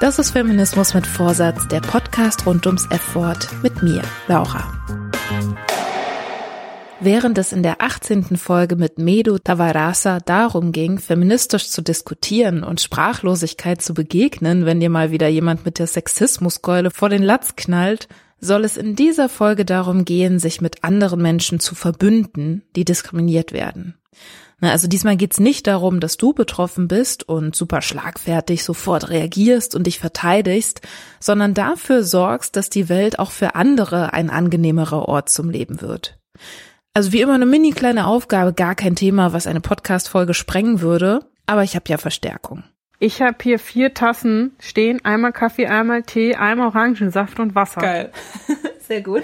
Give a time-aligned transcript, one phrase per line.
[0.00, 4.72] Das ist Feminismus mit Vorsatz, der Podcast rund ums F-Wort mit mir, Laura.
[7.00, 8.36] Während es in der 18.
[8.36, 14.88] Folge mit Medu Tavarasa darum ging, feministisch zu diskutieren und Sprachlosigkeit zu begegnen, wenn dir
[14.88, 18.06] mal wieder jemand mit der Sexismuskeule vor den Latz knallt,
[18.38, 23.52] soll es in dieser Folge darum gehen, sich mit anderen Menschen zu verbünden, die diskriminiert
[23.52, 23.98] werden.
[24.60, 29.86] Also diesmal geht's nicht darum, dass du betroffen bist und super schlagfertig sofort reagierst und
[29.86, 30.80] dich verteidigst,
[31.20, 36.18] sondern dafür sorgst, dass die Welt auch für andere ein angenehmerer Ort zum Leben wird.
[36.92, 41.20] Also wie immer eine mini kleine Aufgabe, gar kein Thema, was eine Podcast-Folge sprengen würde,
[41.46, 42.64] aber ich habe ja Verstärkung.
[42.98, 47.80] Ich habe hier vier Tassen stehen, einmal Kaffee, einmal Tee, einmal Orangensaft und Wasser.
[47.80, 48.12] Geil.
[48.80, 49.22] Sehr gut.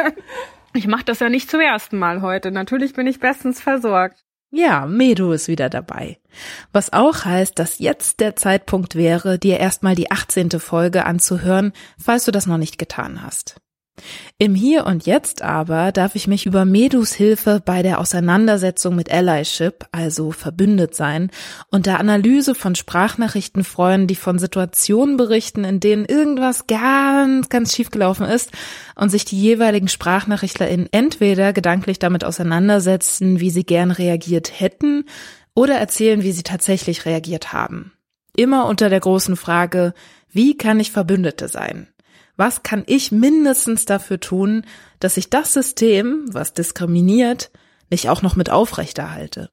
[0.74, 2.50] ich mache das ja nicht zum ersten Mal heute.
[2.50, 4.25] Natürlich bin ich bestens versorgt.
[4.50, 6.18] Ja, Medu ist wieder dabei.
[6.72, 10.50] Was auch heißt, dass jetzt der Zeitpunkt wäre, dir erstmal die 18.
[10.60, 13.60] Folge anzuhören, falls du das noch nicht getan hast.
[14.38, 19.10] Im Hier und Jetzt aber darf ich mich über Medus Hilfe bei der Auseinandersetzung mit
[19.10, 21.30] Allyship, also verbündet sein,
[21.70, 27.74] und der Analyse von Sprachnachrichten freuen, die von Situationen berichten, in denen irgendwas ganz, ganz
[27.74, 28.50] schief gelaufen ist
[28.94, 35.04] und sich die jeweiligen SprachnachrichtlerInnen entweder gedanklich damit auseinandersetzen, wie sie gern reagiert hätten,
[35.54, 37.92] oder erzählen, wie sie tatsächlich reagiert haben.
[38.36, 39.94] Immer unter der großen Frage,
[40.28, 41.88] wie kann ich Verbündete sein?
[42.36, 44.64] Was kann ich mindestens dafür tun,
[45.00, 47.50] dass ich das System, was diskriminiert,
[47.90, 49.50] nicht auch noch mit aufrechterhalte.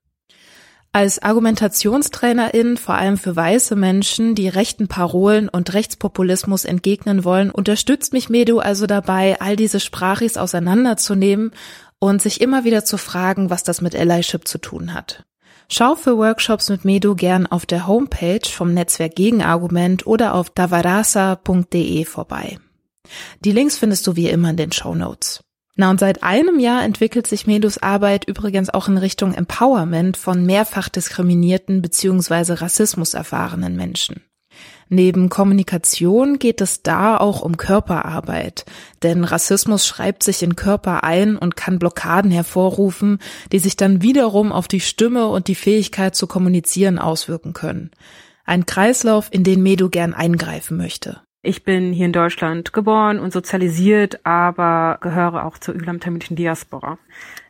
[0.96, 8.14] Als Argumentationstrainerin vor allem für weiße Menschen, die rechten Parolen und Rechtspopulismus entgegnen wollen, unterstützt
[8.14, 11.52] mich Medu also dabei, all diese Sprachis auseinanderzunehmen
[11.98, 15.24] und sich immer wieder zu fragen, was das mit Allyship zu tun hat.
[15.68, 22.06] Schau für Workshops mit Medu gern auf der Homepage vom Netzwerk Gegenargument oder auf davarasa.de
[22.06, 22.60] vorbei.
[23.44, 25.44] Die Links findest du wie immer in den Show Notes.
[25.76, 30.46] Na und seit einem Jahr entwickelt sich Medus Arbeit übrigens auch in Richtung Empowerment von
[30.46, 32.54] mehrfach diskriminierten bzw.
[32.54, 34.24] Rassismus erfahrenen Menschen.
[34.88, 38.66] Neben Kommunikation geht es da auch um Körperarbeit,
[39.02, 43.18] denn Rassismus schreibt sich in Körper ein und kann Blockaden hervorrufen,
[43.52, 47.90] die sich dann wiederum auf die Stimme und die Fähigkeit zu kommunizieren auswirken können.
[48.46, 51.22] Ein Kreislauf, in den Medu gern eingreifen möchte.
[51.46, 56.98] Ich bin hier in Deutschland geboren und sozialisiert, aber gehöre auch zur ülamtamilischen Diaspora.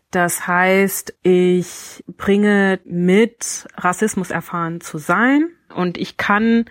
[0.09, 6.65] Das heißt, ich bringe mit, Rassismus erfahren zu sein und ich kann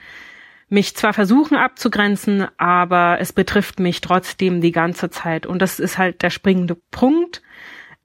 [0.68, 5.46] mich zwar versuchen abzugrenzen, aber es betrifft mich trotzdem die ganze Zeit.
[5.46, 7.40] Und das ist halt der springende Punkt,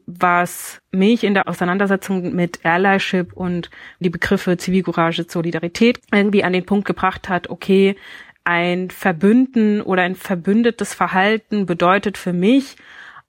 [0.06, 6.66] was mich in der Auseinandersetzung mit Allyship und die Begriffe Zivilcourage, Solidarität irgendwie an den
[6.66, 7.96] Punkt gebracht hat, okay,
[8.48, 12.78] ein Verbünden oder ein verbündetes Verhalten bedeutet für mich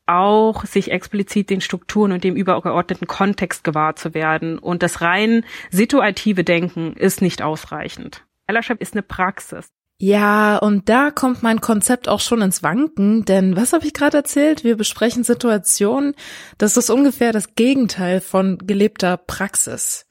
[0.07, 4.59] auch, sich explizit den Strukturen und dem übergeordneten Kontext gewahr zu werden.
[4.59, 8.25] Und das rein situative Denken ist nicht ausreichend.
[8.47, 9.67] Ellership ist eine Praxis.
[10.01, 14.19] Ja, und da kommt mein Konzept auch schon ins Wanken, denn was habe ich gerade
[14.19, 14.63] erzählt?
[14.63, 16.15] Wir besprechen Situationen,
[16.57, 20.07] das ist ungefähr das Gegenteil von gelebter Praxis.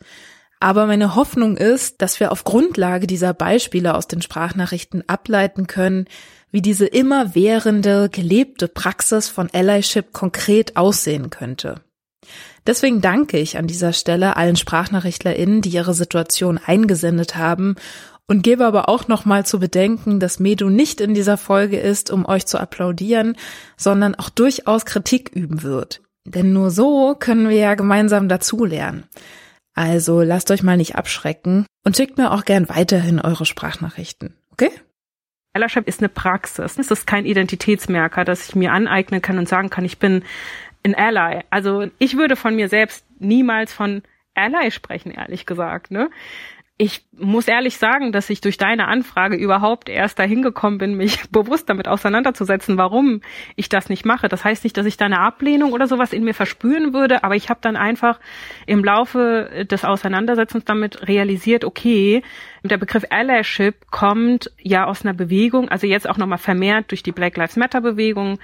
[0.59, 6.05] Aber meine Hoffnung ist, dass wir auf Grundlage dieser Beispiele aus den Sprachnachrichten ableiten können,
[6.51, 11.81] wie diese immerwährende, gelebte Praxis von Allyship konkret aussehen könnte.
[12.65, 17.75] Deswegen danke ich an dieser Stelle allen SprachnachrichtlerInnen, die ihre Situation eingesendet haben
[18.27, 22.25] und gebe aber auch nochmal zu bedenken, dass Medu nicht in dieser Folge ist, um
[22.25, 23.37] euch zu applaudieren,
[23.77, 26.01] sondern auch durchaus Kritik üben wird.
[26.25, 29.05] Denn nur so können wir ja gemeinsam dazulernen.
[29.77, 34.35] Also lasst euch mal nicht abschrecken und schickt mir auch gern weiterhin eure Sprachnachrichten.
[34.51, 34.71] Okay?
[35.53, 36.79] Allyship ist eine Praxis.
[36.79, 40.23] Es ist kein Identitätsmerker, dass ich mir aneignen kann und sagen kann, ich bin
[40.83, 41.43] ein Ally.
[41.51, 44.01] Also ich würde von mir selbst niemals von
[44.33, 45.91] Ally sprechen, ehrlich gesagt.
[45.91, 46.09] Ne?
[46.79, 51.27] Ich muss ehrlich sagen, dass ich durch deine Anfrage überhaupt erst dahin gekommen bin, mich
[51.31, 53.21] bewusst damit auseinanderzusetzen, warum
[53.55, 54.27] ich das nicht mache.
[54.27, 57.35] Das heißt nicht, dass ich da eine Ablehnung oder sowas in mir verspüren würde, aber
[57.35, 58.19] ich habe dann einfach
[58.67, 62.21] im Laufe des Auseinandersetzens damit realisiert, okay,
[62.63, 67.11] der Begriff Allyship kommt ja aus einer Bewegung, also jetzt auch nochmal vermehrt durch die
[67.11, 68.37] Black Lives Matter Bewegung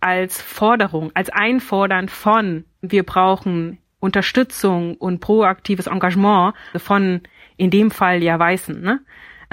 [0.00, 7.22] als Forderung, als Einfordern von, wir brauchen Unterstützung und proaktives Engagement von
[7.56, 9.00] in dem Fall ja Weißen, ne?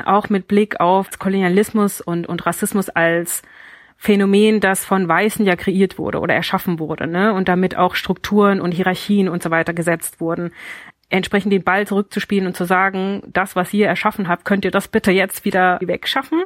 [0.06, 3.44] Auch mit Blick auf Kolonialismus und, und Rassismus als
[3.96, 7.34] Phänomen, das von Weißen ja kreiert wurde oder erschaffen wurde, ne?
[7.34, 10.52] Und damit auch Strukturen und Hierarchien und so weiter gesetzt wurden.
[11.10, 14.88] Entsprechend den Ball zurückzuspielen und zu sagen, das, was ihr erschaffen habt, könnt ihr das
[14.88, 16.44] bitte jetzt wieder wegschaffen?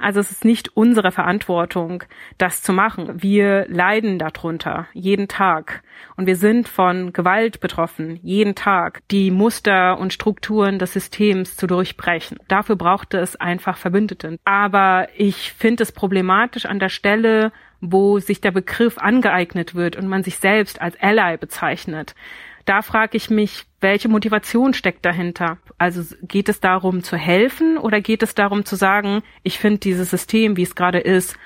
[0.00, 2.04] Also es ist nicht unsere Verantwortung,
[2.38, 3.22] das zu machen.
[3.22, 5.82] Wir leiden darunter jeden Tag
[6.16, 11.66] und wir sind von Gewalt betroffen jeden Tag, die Muster und Strukturen des Systems zu
[11.66, 12.38] durchbrechen.
[12.48, 14.38] Dafür brauchte es einfach Verbündete.
[14.44, 20.06] Aber ich finde es problematisch an der Stelle, wo sich der Begriff angeeignet wird und
[20.06, 22.14] man sich selbst als Ally bezeichnet
[22.64, 25.58] da frage ich mich, welche Motivation steckt dahinter?
[25.78, 30.10] Also geht es darum zu helfen oder geht es darum zu sagen, ich finde dieses
[30.10, 31.36] System, wie es gerade ist,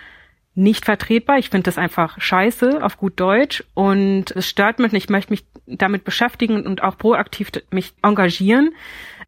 [0.54, 1.38] nicht vertretbar.
[1.38, 4.92] Ich finde das einfach scheiße auf gut Deutsch und es stört mich.
[4.94, 8.70] Ich möchte mich damit beschäftigen und auch proaktiv mich engagieren.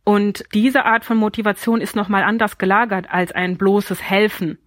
[0.04, 4.58] Und diese Art von Motivation ist nochmal anders gelagert als ein bloßes Helfen.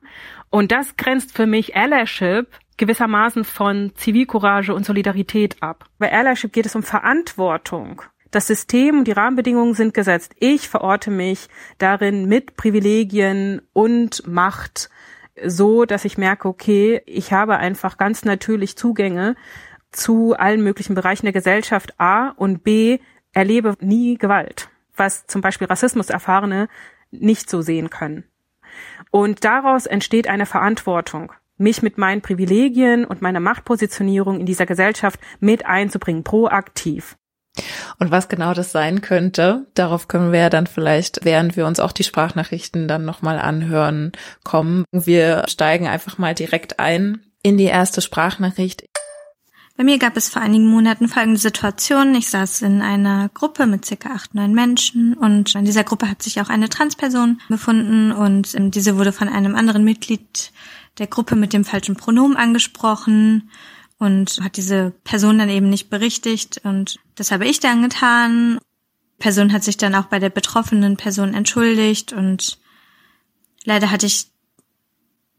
[0.51, 2.47] Und das grenzt für mich Allyship
[2.81, 5.85] gewissermaßen von Zivilcourage und Solidarität ab.
[5.99, 8.01] Bei Allyship geht es um Verantwortung.
[8.31, 10.33] Das System und die Rahmenbedingungen sind gesetzt.
[10.39, 11.47] Ich verorte mich
[11.77, 14.89] darin mit Privilegien und Macht
[15.45, 19.35] so, dass ich merke, okay, ich habe einfach ganz natürlich Zugänge
[19.91, 22.97] zu allen möglichen Bereichen der Gesellschaft A und B
[23.31, 26.67] erlebe nie Gewalt, was zum Beispiel Rassismus-Erfahrene
[27.11, 28.23] nicht so sehen können.
[29.11, 31.31] Und daraus entsteht eine Verantwortung
[31.61, 37.17] mich mit meinen Privilegien und meiner Machtpositionierung in dieser Gesellschaft mit einzubringen, proaktiv.
[37.99, 41.79] Und was genau das sein könnte, darauf können wir ja dann vielleicht, während wir uns
[41.79, 44.13] auch die Sprachnachrichten dann nochmal anhören,
[44.43, 44.85] kommen.
[44.91, 48.85] Wir steigen einfach mal direkt ein in die erste Sprachnachricht.
[49.77, 52.13] Bei mir gab es vor einigen Monaten folgende Situation.
[52.13, 56.21] Ich saß in einer Gruppe mit circa acht, neun Menschen und in dieser Gruppe hat
[56.21, 60.51] sich auch eine Transperson befunden und diese wurde von einem anderen Mitglied
[60.97, 63.49] der Gruppe mit dem falschen Pronomen angesprochen
[63.97, 68.59] und hat diese Person dann eben nicht berichtigt und das habe ich dann getan.
[69.17, 72.59] Die Person hat sich dann auch bei der betroffenen Person entschuldigt und
[73.63, 74.31] leider hatte ich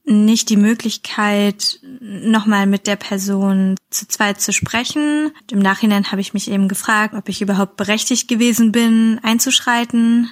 [0.05, 5.33] nicht die Möglichkeit, nochmal mit der Person zu zweit zu sprechen.
[5.51, 10.31] Im Nachhinein habe ich mich eben gefragt, ob ich überhaupt berechtigt gewesen bin, einzuschreiten.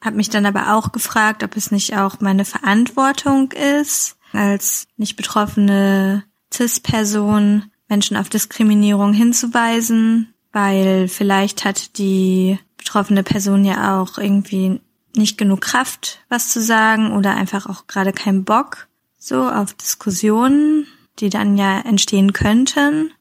[0.00, 5.16] Habe mich dann aber auch gefragt, ob es nicht auch meine Verantwortung ist, als nicht
[5.16, 14.80] betroffene CIS-Person Menschen auf Diskriminierung hinzuweisen, weil vielleicht hat die betroffene Person ja auch irgendwie
[15.14, 18.88] nicht genug Kraft, was zu sagen oder einfach auch gerade keinen Bock
[19.18, 20.86] so auf Diskussionen,
[21.18, 23.12] die dann ja entstehen könnten.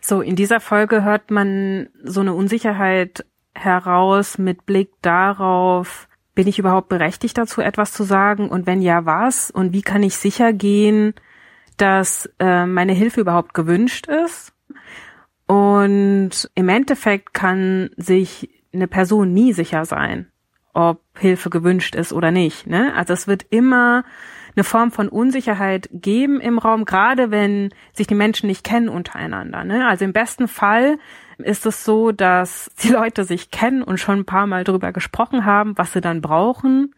[0.00, 6.58] So, in dieser Folge hört man so eine Unsicherheit heraus mit Blick darauf, bin ich
[6.58, 8.48] überhaupt berechtigt dazu, etwas zu sagen?
[8.48, 9.50] Und wenn ja, was?
[9.50, 11.14] Und wie kann ich sicher gehen,
[11.76, 14.52] dass äh, meine Hilfe überhaupt gewünscht ist?
[15.46, 20.26] Und im Endeffekt kann sich eine Person nie sicher sein,
[20.72, 22.66] ob Hilfe gewünscht ist oder nicht.
[22.66, 22.92] Ne?
[22.94, 24.04] Also es wird immer
[24.56, 29.64] eine Form von Unsicherheit geben im Raum, gerade wenn sich die Menschen nicht kennen untereinander.
[29.64, 29.86] Ne?
[29.86, 30.98] Also im besten Fall
[31.38, 35.44] ist es so, dass die Leute sich kennen und schon ein paar Mal darüber gesprochen
[35.44, 36.94] haben, was sie dann brauchen,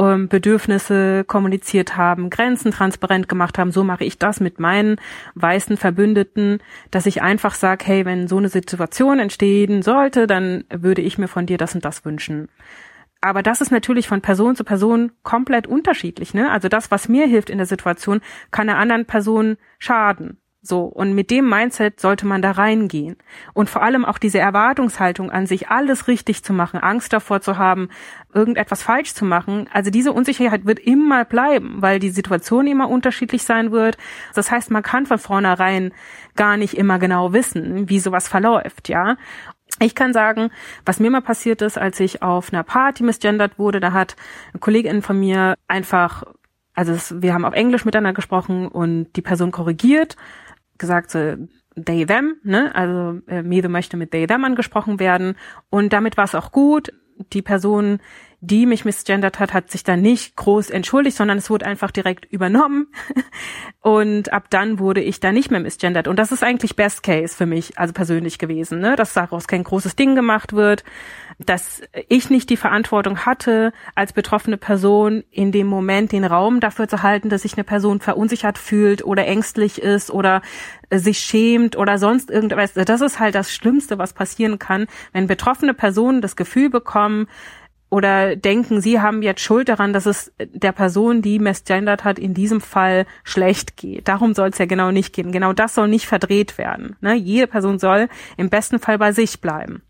[0.00, 3.72] ähm, Bedürfnisse kommuniziert haben, Grenzen transparent gemacht haben.
[3.72, 4.96] So mache ich das mit meinen
[5.34, 11.02] weißen Verbündeten, dass ich einfach sage, hey, wenn so eine Situation entstehen sollte, dann würde
[11.02, 12.48] ich mir von dir das und das wünschen.
[13.20, 16.34] Aber das ist natürlich von Person zu Person komplett unterschiedlich.
[16.34, 16.50] Ne?
[16.50, 18.20] Also das, was mir hilft in der Situation,
[18.52, 20.38] kann einer anderen Person schaden.
[20.60, 23.16] So, und mit dem Mindset sollte man da reingehen.
[23.54, 27.58] Und vor allem auch diese Erwartungshaltung an sich, alles richtig zu machen, Angst davor zu
[27.58, 27.88] haben,
[28.34, 29.68] irgendetwas falsch zu machen.
[29.72, 33.98] Also diese Unsicherheit wird immer bleiben, weil die Situation immer unterschiedlich sein wird.
[34.34, 35.92] Das heißt, man kann von vornherein
[36.34, 39.16] gar nicht immer genau wissen, wie sowas verläuft, ja.
[39.80, 40.50] Ich kann sagen,
[40.84, 44.16] was mir mal passiert ist, als ich auf einer Party misgendert wurde, da hat
[44.52, 46.24] eine Kollegin von mir einfach,
[46.74, 50.16] also es, wir haben auf Englisch miteinander gesprochen und die Person korrigiert,
[50.78, 51.36] gesagt so,
[51.76, 55.36] they, them, ne, also äh, Mede möchte mit they, them angesprochen werden
[55.70, 56.92] und damit war es auch gut.
[57.32, 57.98] Die Person
[58.40, 62.24] die mich misgendert hat, hat sich dann nicht groß entschuldigt, sondern es wurde einfach direkt
[62.26, 62.86] übernommen.
[63.80, 66.06] Und ab dann wurde ich da nicht mehr misgendert.
[66.06, 68.94] Und das ist eigentlich Best Case für mich, also persönlich gewesen, ne?
[68.94, 70.84] dass daraus kein großes Ding gemacht wird,
[71.38, 76.86] dass ich nicht die Verantwortung hatte, als betroffene Person in dem Moment den Raum dafür
[76.86, 80.42] zu halten, dass sich eine Person verunsichert fühlt oder ängstlich ist oder
[80.92, 82.74] sich schämt oder sonst irgendwas.
[82.74, 87.26] Das ist halt das Schlimmste, was passieren kann, wenn betroffene Personen das Gefühl bekommen,
[87.90, 92.34] oder denken, sie haben jetzt Schuld daran, dass es der Person, die misgendert hat, in
[92.34, 94.08] diesem Fall schlecht geht.
[94.08, 95.32] Darum soll es ja genau nicht gehen.
[95.32, 96.96] Genau das soll nicht verdreht werden.
[97.00, 97.14] Ne?
[97.14, 99.82] Jede Person soll im besten Fall bei sich bleiben.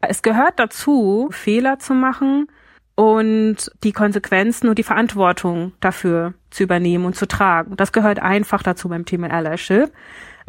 [0.00, 2.48] Es gehört dazu, Fehler zu machen
[2.96, 7.76] und die Konsequenzen und die Verantwortung dafür zu übernehmen und zu tragen.
[7.76, 9.92] Das gehört einfach dazu beim Thema Allyship.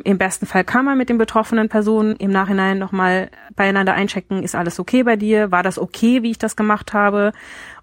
[0.04, 4.54] Im besten Fall kann man mit den betroffenen Personen im Nachhinein nochmal beieinander einchecken, ist
[4.54, 5.52] alles okay bei dir?
[5.52, 7.32] War das okay, wie ich das gemacht habe?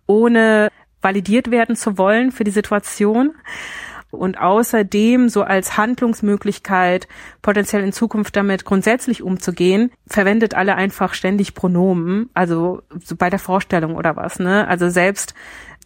[0.06, 0.68] Ohne
[1.00, 3.34] validiert werden zu wollen für die Situation.
[4.12, 7.08] Und außerdem so als Handlungsmöglichkeit,
[7.40, 13.38] potenziell in Zukunft damit grundsätzlich umzugehen, verwendet alle einfach ständig Pronomen, also so bei der
[13.38, 14.68] Vorstellung oder was, ne?
[14.68, 15.34] Also selbst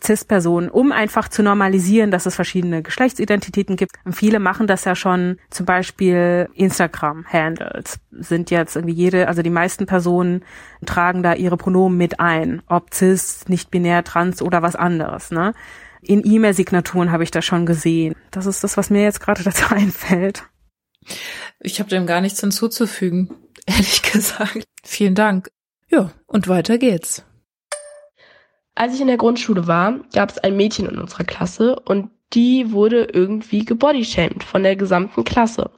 [0.03, 3.93] CIS-Personen, um einfach zu normalisieren, dass es verschiedene Geschlechtsidentitäten gibt.
[4.05, 9.51] Und viele machen das ja schon, zum Beispiel Instagram-Handles sind jetzt irgendwie jede, also die
[9.51, 10.45] meisten Personen
[10.85, 15.55] tragen da ihre Pronomen mit ein, ob CIS, nicht-binär, trans oder was anderes, ne?
[16.07, 18.15] In E-Mail-Signaturen habe ich das schon gesehen.
[18.31, 20.45] Das ist das, was mir jetzt gerade dazu einfällt.
[21.61, 23.35] Ich habe dem gar nichts hinzuzufügen,
[23.67, 24.65] ehrlich gesagt.
[24.85, 25.51] Vielen Dank.
[25.89, 27.25] Ja, und weiter geht's.
[28.75, 32.73] Als ich in der Grundschule war, gab es ein Mädchen in unserer Klasse und die
[32.73, 35.71] wurde irgendwie gebodyshamed von der gesamten Klasse.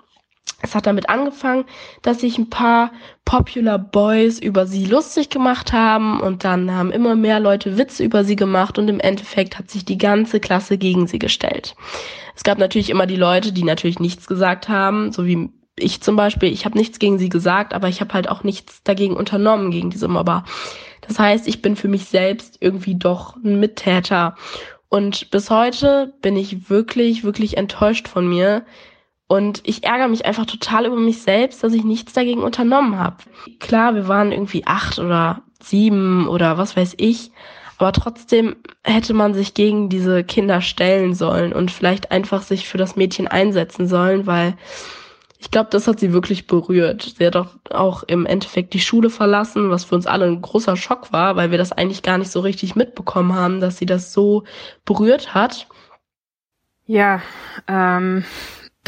[0.61, 1.65] Es hat damit angefangen,
[2.03, 2.91] dass sich ein paar
[3.25, 8.25] Popular Boys über sie lustig gemacht haben und dann haben immer mehr Leute Witze über
[8.25, 11.77] sie gemacht und im Endeffekt hat sich die ganze Klasse gegen sie gestellt.
[12.35, 16.17] Es gab natürlich immer die Leute, die natürlich nichts gesagt haben, so wie ich zum
[16.17, 16.53] Beispiel.
[16.53, 19.91] Ich habe nichts gegen sie gesagt, aber ich habe halt auch nichts dagegen unternommen, gegen
[19.91, 20.45] diese Mobber.
[21.03, 24.35] Das heißt, ich bin für mich selbst irgendwie doch ein Mittäter.
[24.89, 28.65] Und bis heute bin ich wirklich, wirklich enttäuscht von mir.
[29.29, 33.19] Und ich ärgere mich einfach total über mich selbst, dass ich nichts dagegen unternommen habe.
[33.61, 37.31] Klar, wir waren irgendwie acht oder sieben oder was weiß ich.
[37.77, 42.79] Aber trotzdem hätte man sich gegen diese Kinder stellen sollen und vielleicht einfach sich für
[42.79, 44.55] das Mädchen einsetzen sollen, weil
[45.39, 47.15] ich glaube, das hat sie wirklich berührt.
[47.17, 50.77] Sie hat auch, auch im Endeffekt die Schule verlassen, was für uns alle ein großer
[50.77, 54.13] Schock war, weil wir das eigentlich gar nicht so richtig mitbekommen haben, dass sie das
[54.13, 54.43] so
[54.85, 55.69] berührt hat.
[56.87, 57.23] Ja,
[57.69, 58.25] ähm,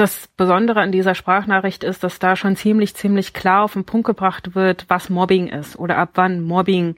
[0.01, 4.07] das Besondere an dieser Sprachnachricht ist, dass da schon ziemlich, ziemlich klar auf den Punkt
[4.07, 6.97] gebracht wird, was Mobbing ist oder ab wann Mobbing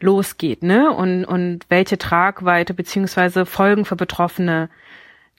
[0.00, 0.92] losgeht, ne?
[0.92, 4.70] Und, und welche Tragweite beziehungsweise Folgen für Betroffene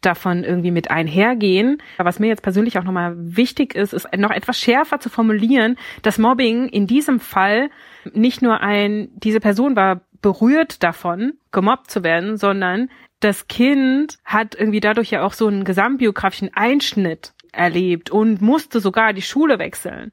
[0.01, 1.82] davon irgendwie mit einhergehen.
[1.98, 6.18] Was mir jetzt persönlich auch nochmal wichtig ist, ist noch etwas schärfer zu formulieren, dass
[6.18, 7.70] Mobbing in diesem Fall
[8.13, 14.55] nicht nur ein, diese Person war berührt davon, gemobbt zu werden, sondern das Kind hat
[14.55, 20.11] irgendwie dadurch ja auch so einen gesamtbiografischen Einschnitt erlebt und musste sogar die Schule wechseln.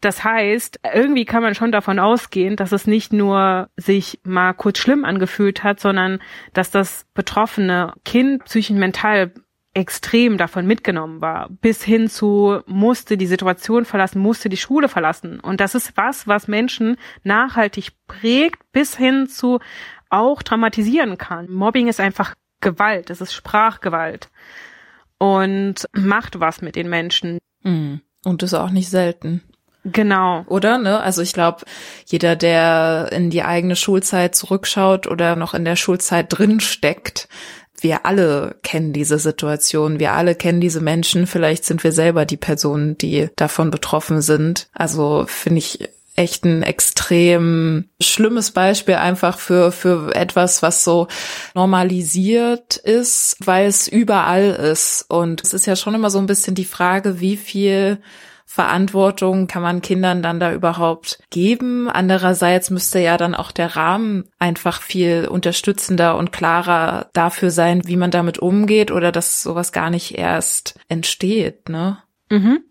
[0.00, 4.78] Das heißt, irgendwie kann man schon davon ausgehen, dass es nicht nur sich mal kurz
[4.78, 6.20] schlimm angefühlt hat, sondern
[6.52, 9.32] dass das betroffene Kind psychisch mental
[9.74, 15.40] extrem davon mitgenommen war, bis hin zu musste die Situation verlassen, musste die Schule verlassen.
[15.40, 19.60] Und das ist was, was Menschen nachhaltig prägt, bis hin zu
[20.12, 21.50] auch traumatisieren kann.
[21.50, 24.28] Mobbing ist einfach Gewalt, es ist Sprachgewalt
[25.18, 27.38] und macht was mit den Menschen.
[27.62, 28.00] Mhm.
[28.24, 29.42] Und ist auch nicht selten.
[29.84, 30.44] Genau.
[30.46, 30.78] Oder?
[30.78, 31.00] Ne?
[31.00, 31.62] Also ich glaube,
[32.06, 37.28] jeder, der in die eigene Schulzeit zurückschaut oder noch in der Schulzeit drin steckt,
[37.80, 42.36] wir alle kennen diese Situation, wir alle kennen diese Menschen, vielleicht sind wir selber die
[42.36, 44.68] Personen, die davon betroffen sind.
[44.72, 45.88] Also finde ich
[46.22, 51.08] echt ein extrem schlimmes Beispiel einfach für, für etwas, was so
[51.54, 55.04] normalisiert ist, weil es überall ist.
[55.08, 57.98] Und es ist ja schon immer so ein bisschen die Frage, wie viel
[58.46, 61.88] Verantwortung kann man Kindern dann da überhaupt geben?
[61.88, 67.96] Andererseits müsste ja dann auch der Rahmen einfach viel unterstützender und klarer dafür sein, wie
[67.96, 71.98] man damit umgeht oder dass sowas gar nicht erst entsteht, ne?
[72.30, 72.62] Mhm.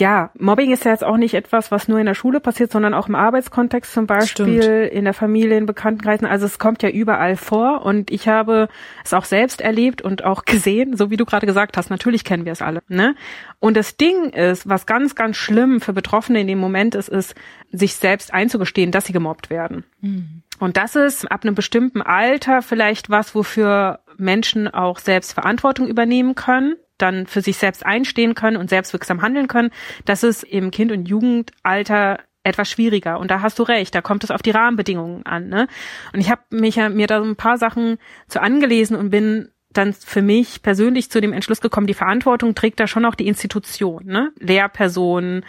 [0.00, 2.94] Ja, Mobbing ist ja jetzt auch nicht etwas, was nur in der Schule passiert, sondern
[2.94, 4.92] auch im Arbeitskontext zum Beispiel, Stimmt.
[4.92, 6.26] in der Familie, in Bekanntenkreisen.
[6.26, 8.68] Also es kommt ja überall vor und ich habe
[9.04, 11.90] es auch selbst erlebt und auch gesehen, so wie du gerade gesagt hast.
[11.90, 12.82] Natürlich kennen wir es alle.
[12.88, 13.14] Ne?
[13.60, 17.36] Und das Ding ist, was ganz, ganz schlimm für Betroffene in dem Moment ist, ist,
[17.70, 19.84] sich selbst einzugestehen, dass sie gemobbt werden.
[20.00, 20.42] Mhm.
[20.58, 26.34] Und das ist ab einem bestimmten Alter vielleicht was, wofür Menschen auch selbst Verantwortung übernehmen
[26.34, 29.70] können dann für sich selbst einstehen können und selbstwirksam handeln können,
[30.04, 33.18] das ist im Kind- und Jugendalter etwas schwieriger.
[33.18, 35.48] Und da hast du recht, da kommt es auf die Rahmenbedingungen an.
[35.48, 35.66] Ne?
[36.12, 37.98] Und ich habe mich ja mir da so ein paar Sachen
[38.28, 42.78] zu angelesen und bin dann für mich persönlich zu dem Entschluss gekommen, die Verantwortung trägt
[42.78, 44.30] da schon auch die Institution, ne?
[44.38, 45.44] Lehrpersonen,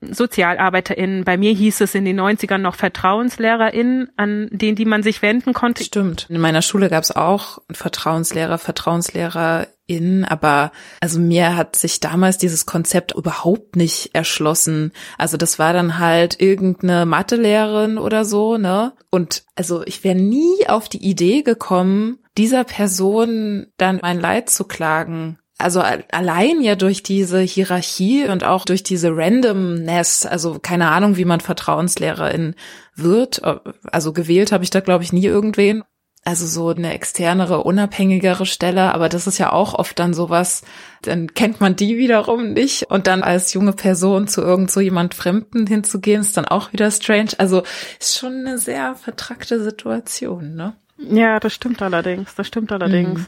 [0.00, 1.24] SozialarbeiterInnen.
[1.24, 5.52] Bei mir hieß es in den 90ern noch VertrauenslehrerInnen, an denen die man sich wenden
[5.52, 5.84] konnte.
[5.84, 6.26] Stimmt.
[6.28, 12.66] In meiner Schule gab es auch Vertrauenslehrer, VertrauenslehrerInnen, aber also mir hat sich damals dieses
[12.66, 14.92] Konzept überhaupt nicht erschlossen.
[15.18, 18.92] Also das war dann halt irgendeine Mathelehrerin oder so, ne?
[19.10, 24.64] Und also ich wäre nie auf die Idee gekommen, dieser Person dann mein Leid zu
[24.64, 31.16] klagen also allein ja durch diese Hierarchie und auch durch diese Randomness, also keine Ahnung,
[31.16, 32.56] wie man Vertrauenslehrerin
[32.94, 33.40] wird,
[33.90, 35.82] also gewählt habe ich da glaube ich nie irgendwen.
[36.26, 40.62] Also so eine externere, unabhängigere Stelle, aber das ist ja auch oft dann sowas,
[41.02, 45.14] dann kennt man die wiederum nicht und dann als junge Person zu irgend so jemand
[45.14, 47.30] Fremden hinzugehen, ist dann auch wieder strange.
[47.38, 47.62] Also
[48.00, 50.74] ist schon eine sehr vertrackte Situation, ne?
[50.98, 53.20] Ja, das stimmt allerdings, das stimmt allerdings.
[53.20, 53.26] Mhm.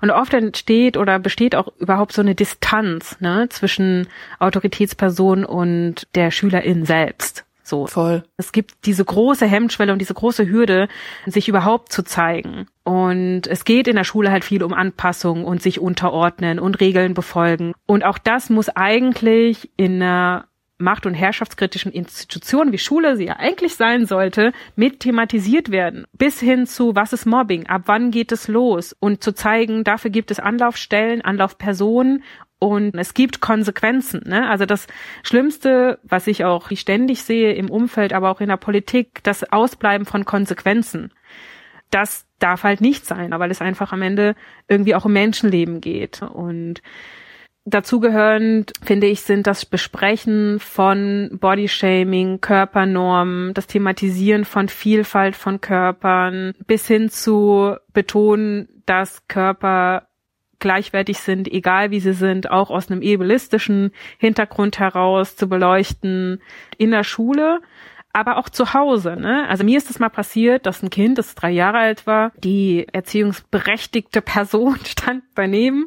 [0.00, 4.08] Und oft entsteht oder besteht auch überhaupt so eine Distanz ne, zwischen
[4.40, 7.44] Autoritätsperson und der Schülerin selbst.
[7.72, 7.86] So.
[7.86, 8.22] Voll.
[8.36, 10.88] Es gibt diese große Hemmschwelle und diese große Hürde,
[11.24, 12.66] sich überhaupt zu zeigen.
[12.84, 17.14] Und es geht in der Schule halt viel um Anpassung und sich unterordnen und Regeln
[17.14, 17.72] befolgen.
[17.86, 23.36] Und auch das muss eigentlich in einer macht- und herrschaftskritischen Institutionen wie Schule sie ja
[23.36, 26.04] eigentlich sein sollte, mit thematisiert werden.
[26.12, 27.68] Bis hin zu, was ist Mobbing?
[27.68, 28.94] Ab wann geht es los?
[28.98, 32.22] Und zu zeigen, dafür gibt es Anlaufstellen, Anlaufpersonen
[32.62, 34.22] und es gibt Konsequenzen.
[34.24, 34.48] Ne?
[34.48, 34.86] Also das
[35.24, 40.06] Schlimmste, was ich auch ständig sehe im Umfeld, aber auch in der Politik, das Ausbleiben
[40.06, 41.12] von Konsequenzen.
[41.90, 44.36] Das darf halt nicht sein, weil es einfach am Ende
[44.68, 46.22] irgendwie auch um Menschenleben geht.
[46.22, 46.82] Und
[47.64, 56.52] Dazugehörend, finde ich, sind das Besprechen von Bodyshaming, Körpernormen, das Thematisieren von Vielfalt von Körpern,
[56.64, 60.06] bis hin zu betonen, dass Körper
[60.62, 66.40] gleichwertig sind, egal wie sie sind, auch aus einem ebelistischen Hintergrund heraus zu beleuchten
[66.78, 67.60] in der Schule
[68.12, 69.16] aber auch zu Hause.
[69.16, 69.46] Ne?
[69.48, 72.86] Also mir ist es mal passiert, dass ein Kind, das drei Jahre alt war, die
[72.92, 75.86] erziehungsberechtigte Person stand daneben,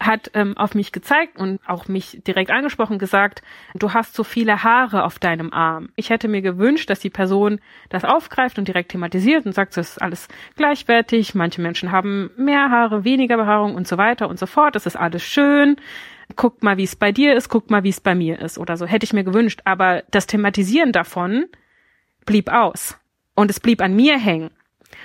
[0.00, 3.42] hat ähm, auf mich gezeigt und auch mich direkt angesprochen gesagt,
[3.74, 5.90] du hast so viele Haare auf deinem Arm.
[5.94, 9.92] Ich hätte mir gewünscht, dass die Person das aufgreift und direkt thematisiert und sagt, es
[9.92, 14.46] ist alles gleichwertig, manche Menschen haben mehr Haare, weniger Behaarung und so weiter und so
[14.46, 15.76] fort, das ist alles schön
[16.36, 18.76] guck mal, wie es bei dir ist, guck mal, wie es bei mir ist oder
[18.76, 18.86] so.
[18.86, 19.60] Hätte ich mir gewünscht.
[19.64, 21.46] Aber das Thematisieren davon
[22.24, 22.96] blieb aus.
[23.34, 24.50] Und es blieb an mir hängen.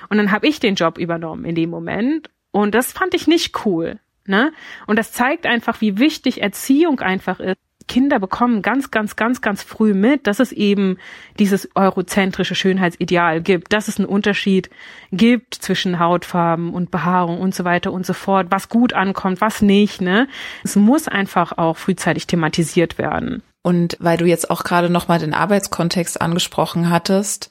[0.09, 2.29] Und dann habe ich den Job übernommen in dem Moment.
[2.51, 3.99] Und das fand ich nicht cool.
[4.25, 4.51] Ne?
[4.85, 7.57] Und das zeigt einfach, wie wichtig Erziehung einfach ist.
[7.87, 10.97] Kinder bekommen ganz, ganz, ganz, ganz früh mit, dass es eben
[11.39, 14.69] dieses eurozentrische Schönheitsideal gibt, dass es einen Unterschied
[15.11, 19.61] gibt zwischen Hautfarben und Behaarung und so weiter und so fort, was gut ankommt, was
[19.61, 20.01] nicht.
[20.01, 20.27] Ne?
[20.63, 23.41] Es muss einfach auch frühzeitig thematisiert werden.
[23.63, 27.49] Und weil du jetzt auch gerade nochmal den Arbeitskontext angesprochen hattest,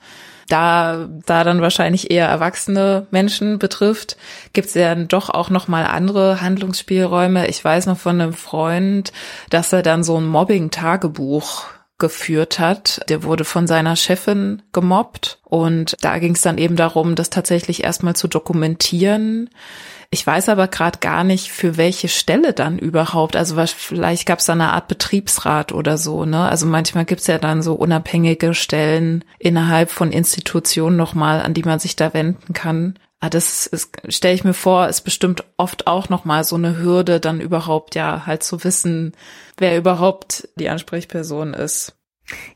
[0.48, 4.16] da, da dann wahrscheinlich eher erwachsene Menschen betrifft,
[4.52, 7.48] gibt es ja dann doch auch noch mal andere Handlungsspielräume.
[7.48, 9.12] Ich weiß noch von einem Freund,
[9.50, 11.64] dass er dann so ein Mobbing-Tagebuch
[11.98, 13.00] geführt hat.
[13.08, 17.84] Der wurde von seiner Chefin gemobbt und da ging es dann eben darum, das tatsächlich
[17.84, 19.48] erstmal zu dokumentieren
[20.10, 23.36] ich weiß aber gerade gar nicht, für welche Stelle dann überhaupt.
[23.36, 26.48] Also vielleicht gab es da eine Art Betriebsrat oder so, ne?
[26.48, 31.64] Also manchmal gibt es ja dann so unabhängige Stellen innerhalb von Institutionen nochmal, an die
[31.64, 32.98] man sich da wenden kann.
[33.18, 33.70] Ah, das
[34.08, 38.26] stelle ich mir vor, ist bestimmt oft auch nochmal so eine Hürde, dann überhaupt ja
[38.26, 39.12] halt zu wissen,
[39.56, 41.96] wer überhaupt die Ansprechperson ist.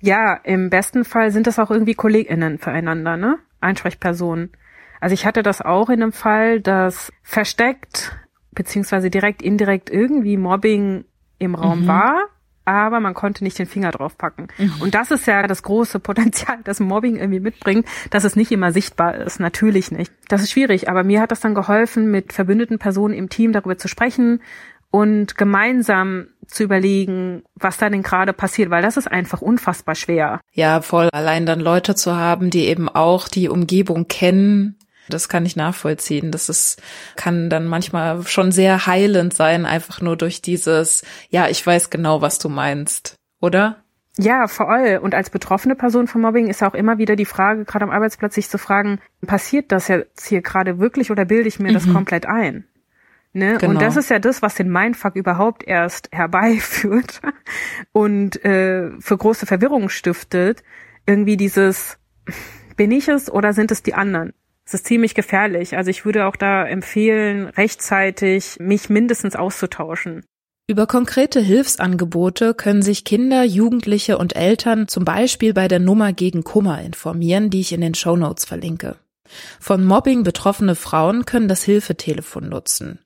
[0.01, 3.39] Ja, im besten Fall sind das auch irgendwie KollegInnen füreinander, ne?
[3.61, 4.53] Ansprechpersonen.
[5.01, 8.13] Also ich hatte das auch in einem Fall, dass versteckt
[8.53, 11.05] beziehungsweise direkt indirekt irgendwie Mobbing
[11.39, 11.87] im Raum mhm.
[11.87, 12.23] war,
[12.65, 14.49] aber man konnte nicht den Finger drauf packen.
[14.59, 14.75] Mhm.
[14.81, 18.73] Und das ist ja das große Potenzial, das Mobbing irgendwie mitbringt, dass es nicht immer
[18.73, 19.41] sichtbar ist.
[19.41, 20.13] Natürlich nicht.
[20.29, 23.79] Das ist schwierig, aber mir hat das dann geholfen, mit verbündeten Personen im Team darüber
[23.79, 24.41] zu sprechen
[24.91, 30.41] und gemeinsam zu überlegen, was da denn gerade passiert, weil das ist einfach unfassbar schwer.
[30.53, 31.09] Ja, voll.
[31.13, 34.77] Allein dann Leute zu haben, die eben auch die Umgebung kennen.
[35.11, 36.31] Das kann ich nachvollziehen.
[36.31, 36.83] Das ist,
[37.17, 42.23] kann dann manchmal schon sehr heilend sein, einfach nur durch dieses, ja, ich weiß genau,
[42.23, 43.83] was du meinst, oder?
[44.17, 44.99] Ja, voll.
[45.03, 48.35] Und als betroffene Person von Mobbing ist auch immer wieder die Frage, gerade am Arbeitsplatz,
[48.35, 51.75] sich zu fragen, passiert das jetzt hier gerade wirklich oder bilde ich mir mhm.
[51.75, 52.65] das komplett ein?
[53.33, 53.59] Ne?
[53.59, 53.73] Genau.
[53.73, 57.21] Und das ist ja das, was den Mindfuck überhaupt erst herbeiführt
[57.93, 60.65] und äh, für große Verwirrung stiftet.
[61.07, 61.99] Irgendwie dieses,
[62.77, 64.33] bin ich es oder sind es die anderen?
[64.71, 65.77] Es ist ziemlich gefährlich.
[65.77, 70.25] Also ich würde auch da empfehlen, rechtzeitig mich mindestens auszutauschen.
[70.69, 76.45] Über konkrete Hilfsangebote können sich Kinder, Jugendliche und Eltern zum Beispiel bei der Nummer gegen
[76.45, 78.95] Kummer informieren, die ich in den Show Notes verlinke.
[79.59, 82.99] Von Mobbing betroffene Frauen können das Hilfetelefon nutzen.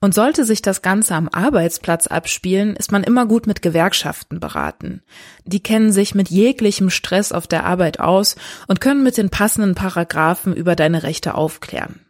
[0.00, 5.02] Und sollte sich das Ganze am Arbeitsplatz abspielen, ist man immer gut mit Gewerkschaften beraten.
[5.44, 8.36] Die kennen sich mit jeglichem Stress auf der Arbeit aus
[8.66, 12.00] und können mit den passenden Paragraphen über deine Rechte aufklären.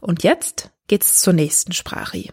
[0.00, 2.30] Und jetzt geht's zur nächsten Sprache.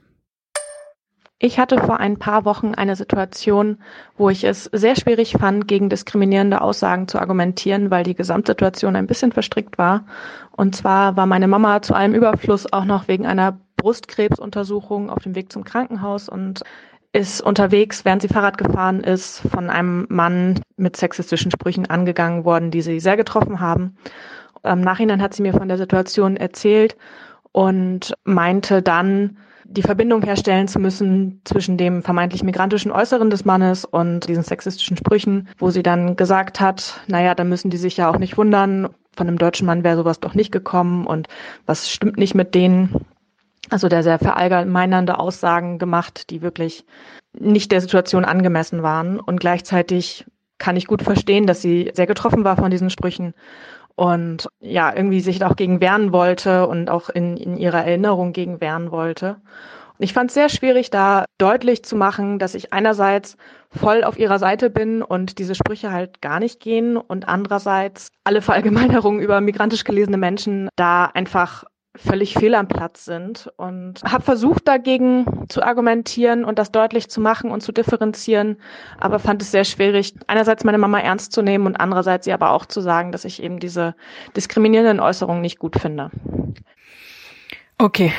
[1.46, 3.80] Ich hatte vor ein paar Wochen eine Situation,
[4.16, 9.08] wo ich es sehr schwierig fand, gegen diskriminierende Aussagen zu argumentieren, weil die Gesamtsituation ein
[9.08, 10.06] bisschen verstrickt war.
[10.52, 15.36] Und zwar war meine Mama zu allem Überfluss auch noch wegen einer Brustkrebsuntersuchung auf dem
[15.36, 16.62] Weg zum Krankenhaus und
[17.12, 22.72] ist unterwegs, während sie Fahrrad gefahren ist, von einem Mann mit sexistischen Sprüchen angegangen worden,
[22.72, 23.98] die sie sehr getroffen haben.
[24.64, 26.96] Im Nachhinein hat sie mir von der Situation erzählt
[27.52, 33.86] und meinte dann, die Verbindung herstellen zu müssen zwischen dem vermeintlich migrantischen Äußeren des Mannes
[33.86, 38.10] und diesen sexistischen Sprüchen, wo sie dann gesagt hat, naja, dann müssen die sich ja
[38.10, 41.28] auch nicht wundern, von einem deutschen Mann wäre sowas doch nicht gekommen und
[41.66, 43.06] was stimmt nicht mit denen.
[43.70, 46.86] Also der sehr verallgemeinernde Aussagen gemacht, die wirklich
[47.40, 49.20] nicht der Situation angemessen waren.
[49.20, 50.26] Und gleichzeitig
[50.58, 53.34] kann ich gut verstehen, dass sie sehr getroffen war von diesen Sprüchen
[53.96, 58.62] und ja, irgendwie sich auch gegen wehren wollte und auch in, in ihrer Erinnerung gegen
[58.62, 59.38] wehren wollte.
[59.98, 63.38] Und ich fand es sehr schwierig, da deutlich zu machen, dass ich einerseits
[63.70, 68.42] voll auf ihrer Seite bin und diese Sprüche halt gar nicht gehen und andererseits alle
[68.42, 74.68] Verallgemeinerungen über migrantisch gelesene Menschen da einfach völlig fehl am Platz sind und habe versucht
[74.68, 78.58] dagegen zu argumentieren und das deutlich zu machen und zu differenzieren,
[79.00, 82.52] aber fand es sehr schwierig, einerseits meine Mama ernst zu nehmen und andererseits sie aber
[82.52, 83.96] auch zu sagen, dass ich eben diese
[84.36, 86.10] diskriminierenden Äußerungen nicht gut finde.
[87.78, 88.12] Okay.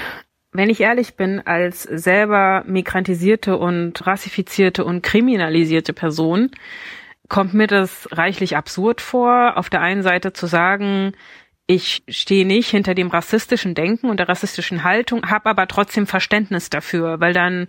[0.57, 6.53] Wenn ich ehrlich bin, als selber migrantisierte und rassifizierte und kriminalisierte Person,
[7.29, 11.15] kommt mir das reichlich absurd vor, auf der einen Seite zu sagen,
[11.67, 16.69] ich stehe nicht hinter dem rassistischen Denken und der rassistischen Haltung, habe aber trotzdem Verständnis
[16.71, 17.69] dafür, weil dann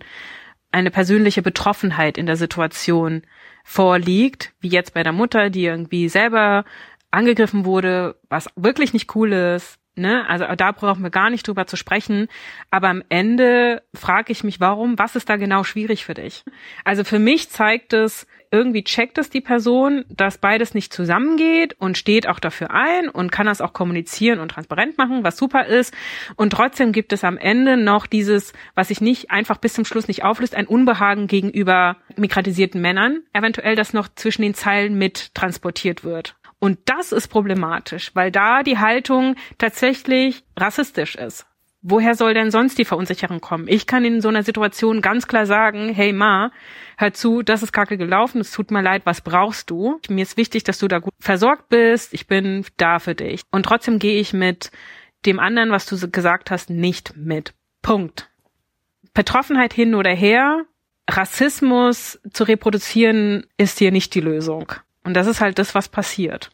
[0.70, 3.22] eine persönliche Betroffenheit in der Situation
[3.64, 6.64] vorliegt, wie jetzt bei der Mutter, die irgendwie selber
[7.10, 9.78] angegriffen wurde, was wirklich nicht cool ist.
[9.98, 10.28] Ne?
[10.28, 12.28] Also da brauchen wir gar nicht drüber zu sprechen.
[12.70, 16.44] Aber am Ende frage ich mich, warum, was ist da genau schwierig für dich?
[16.84, 21.96] Also für mich zeigt es, irgendwie checkt es die Person, dass beides nicht zusammengeht und
[21.96, 25.94] steht auch dafür ein und kann das auch kommunizieren und transparent machen, was super ist.
[26.36, 30.08] Und trotzdem gibt es am Ende noch dieses, was sich nicht einfach bis zum Schluss
[30.08, 36.04] nicht auflöst, ein Unbehagen gegenüber migratisierten Männern, eventuell das noch zwischen den Zeilen mit transportiert
[36.04, 36.36] wird.
[36.58, 41.46] Und das ist problematisch, weil da die Haltung tatsächlich rassistisch ist.
[41.82, 43.68] Woher soll denn sonst die Verunsicherung kommen?
[43.68, 46.50] Ich kann in so einer Situation ganz klar sagen, hey Ma,
[46.96, 50.00] hör zu, das ist kacke gelaufen, es tut mir leid, was brauchst du?
[50.08, 53.42] Mir ist wichtig, dass du da gut versorgt bist, ich bin da für dich.
[53.52, 54.72] Und trotzdem gehe ich mit
[55.26, 57.54] dem anderen, was du gesagt hast, nicht mit.
[57.82, 58.30] Punkt.
[59.14, 60.64] Betroffenheit hin oder her,
[61.08, 64.72] Rassismus zu reproduzieren, ist hier nicht die Lösung.
[65.06, 66.50] Und das ist halt das, was passiert.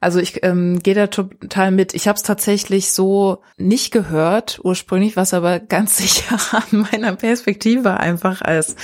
[0.00, 1.94] Also ich ähm, gehe da total mit.
[1.94, 7.98] Ich habe es tatsächlich so nicht gehört ursprünglich, was aber ganz sicher an meiner Perspektive
[7.98, 8.76] einfach als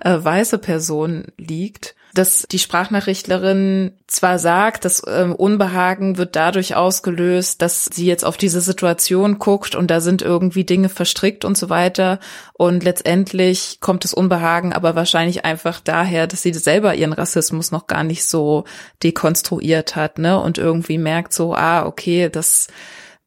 [0.00, 7.60] äh, weiße Person liegt dass die Sprachnachrichtlerin zwar sagt, das äh, Unbehagen wird dadurch ausgelöst,
[7.60, 11.70] dass sie jetzt auf diese Situation guckt und da sind irgendwie Dinge verstrickt und so
[11.70, 12.20] weiter.
[12.52, 17.88] Und letztendlich kommt das Unbehagen aber wahrscheinlich einfach daher, dass sie selber ihren Rassismus noch
[17.88, 18.64] gar nicht so
[19.02, 20.40] dekonstruiert hat, ne?
[20.40, 22.68] Und irgendwie merkt so, ah, okay, das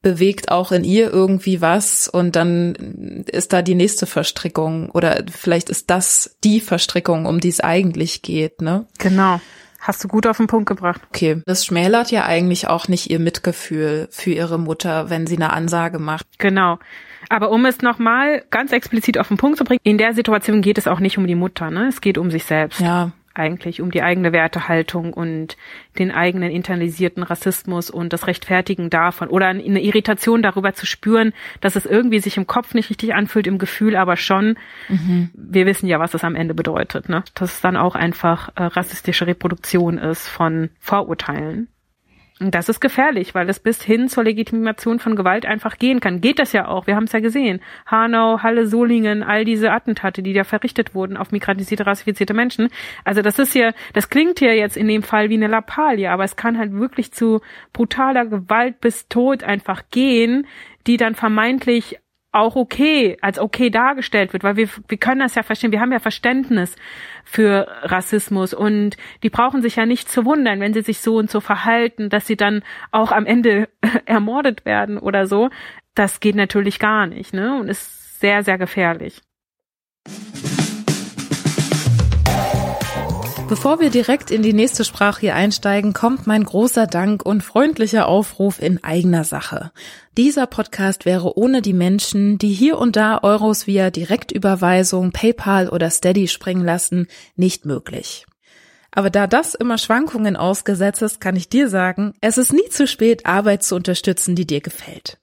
[0.01, 5.69] bewegt auch in ihr irgendwie was und dann ist da die nächste Verstrickung oder vielleicht
[5.69, 8.87] ist das die Verstrickung, um die es eigentlich geht, ne?
[8.99, 9.41] Genau.
[9.79, 11.01] Hast du gut auf den Punkt gebracht.
[11.09, 15.53] Okay, das schmälert ja eigentlich auch nicht ihr Mitgefühl für ihre Mutter, wenn sie eine
[15.53, 16.27] Ansage macht.
[16.39, 16.79] Genau.
[17.29, 20.77] Aber um es nochmal ganz explizit auf den Punkt zu bringen, in der Situation geht
[20.77, 21.87] es auch nicht um die Mutter, ne?
[21.87, 22.79] Es geht um sich selbst.
[22.79, 25.57] Ja, eigentlich um die eigene Wertehaltung und
[25.97, 31.75] den eigenen internalisierten Rassismus und das Rechtfertigen davon oder eine Irritation darüber zu spüren, dass
[31.75, 34.57] es irgendwie sich im Kopf nicht richtig anfühlt, im Gefühl aber schon.
[34.89, 35.29] Mhm.
[35.33, 37.23] Wir wissen ja, was das am Ende bedeutet, ne?
[37.33, 41.67] Dass es dann auch einfach äh, rassistische Reproduktion ist von Vorurteilen.
[42.39, 46.21] Und das ist gefährlich, weil es bis hin zur Legitimation von Gewalt einfach gehen kann.
[46.21, 46.85] Geht das ja auch.
[46.85, 47.61] Wir haben es ja gesehen.
[47.87, 52.69] Hanau, Halle, Solingen, all diese Attentate, die da verrichtet wurden auf migrantisierte, rassifizierte Menschen.
[53.03, 56.25] Also das ist ja, das klingt ja jetzt in dem Fall wie eine Lappalie, aber
[56.25, 57.41] es kann halt wirklich zu
[57.73, 60.45] brutaler Gewalt bis Tod einfach gehen,
[60.85, 61.97] die dann vermeintlich
[62.31, 65.91] auch okay, als okay dargestellt wird, weil wir, wir können das ja verstehen, wir haben
[65.91, 66.75] ja Verständnis
[67.23, 71.31] für Rassismus und die brauchen sich ja nicht zu wundern, wenn sie sich so und
[71.31, 73.69] so verhalten, dass sie dann auch am Ende
[74.05, 75.49] ermordet werden oder so.
[75.95, 77.57] Das geht natürlich gar nicht, ne?
[77.59, 79.21] Und ist sehr, sehr gefährlich.
[83.49, 88.05] Bevor wir direkt in die nächste Sprache hier einsteigen, kommt mein großer Dank und freundlicher
[88.05, 89.71] Aufruf in eigener Sache.
[90.17, 95.89] Dieser Podcast wäre ohne die Menschen, die hier und da Euros via Direktüberweisung, PayPal oder
[95.89, 97.07] Steady springen lassen,
[97.37, 98.25] nicht möglich.
[98.91, 102.85] Aber da das immer Schwankungen ausgesetzt ist, kann ich dir sagen, es ist nie zu
[102.85, 105.19] spät, Arbeit zu unterstützen, die dir gefällt.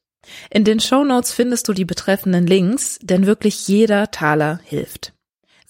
[0.49, 5.14] In den Show Notes findest du die betreffenden Links, denn wirklich jeder Taler hilft.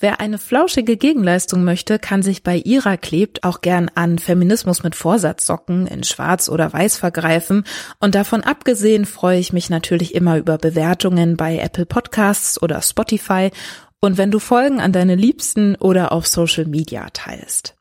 [0.04, 4.94] Wer eine flauschige Gegenleistung möchte, kann sich bei ihrer klebt auch gern an Feminismus mit
[4.94, 7.64] Vorsatzsocken in Schwarz oder Weiß vergreifen.
[8.00, 13.50] Und davon abgesehen freue ich mich natürlich immer über Bewertungen bei Apple Podcasts oder Spotify
[13.98, 17.74] und wenn du Folgen an deine Liebsten oder auf Social Media teilst.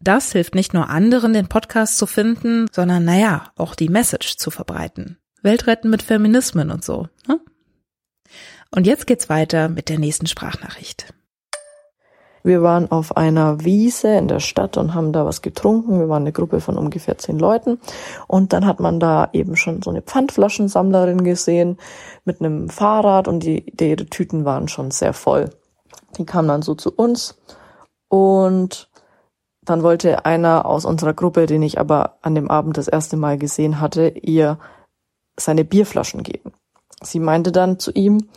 [0.00, 4.52] Das hilft nicht nur anderen, den Podcast zu finden, sondern naja, auch die Message zu
[4.52, 5.18] verbreiten.
[5.42, 7.08] Weltretten mit Feminismen und so.
[7.26, 7.40] Ne?
[8.70, 11.12] Und jetzt geht's weiter mit der nächsten Sprachnachricht.
[12.44, 15.98] Wir waren auf einer Wiese in der Stadt und haben da was getrunken.
[15.98, 17.80] Wir waren eine Gruppe von ungefähr zehn Leuten.
[18.28, 21.78] Und dann hat man da eben schon so eine Pfandflaschensammlerin gesehen
[22.26, 25.48] mit einem Fahrrad und die, die ihre Tüten waren schon sehr voll.
[26.18, 27.38] Die kam dann so zu uns
[28.08, 28.90] und
[29.62, 33.38] dann wollte einer aus unserer Gruppe, den ich aber an dem Abend das erste Mal
[33.38, 34.58] gesehen hatte, ihr
[35.40, 36.52] seine Bierflaschen geben.
[37.02, 38.28] Sie meinte dann zu ihm,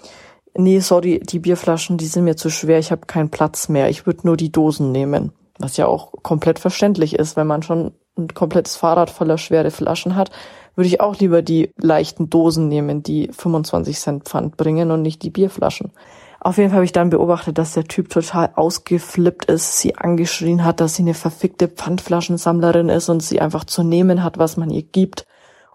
[0.57, 4.05] nee, sorry, die Bierflaschen, die sind mir zu schwer, ich habe keinen Platz mehr, ich
[4.05, 5.31] würde nur die Dosen nehmen.
[5.59, 10.15] Was ja auch komplett verständlich ist, wenn man schon ein komplettes Fahrrad voller schwere Flaschen
[10.15, 10.31] hat,
[10.75, 15.23] würde ich auch lieber die leichten Dosen nehmen, die 25 Cent Pfand bringen und nicht
[15.23, 15.91] die Bierflaschen.
[16.39, 20.63] Auf jeden Fall habe ich dann beobachtet, dass der Typ total ausgeflippt ist, sie angeschrien
[20.63, 24.69] hat, dass sie eine verfickte Pfandflaschensammlerin ist und sie einfach zu nehmen hat, was man
[24.69, 25.25] ihr gibt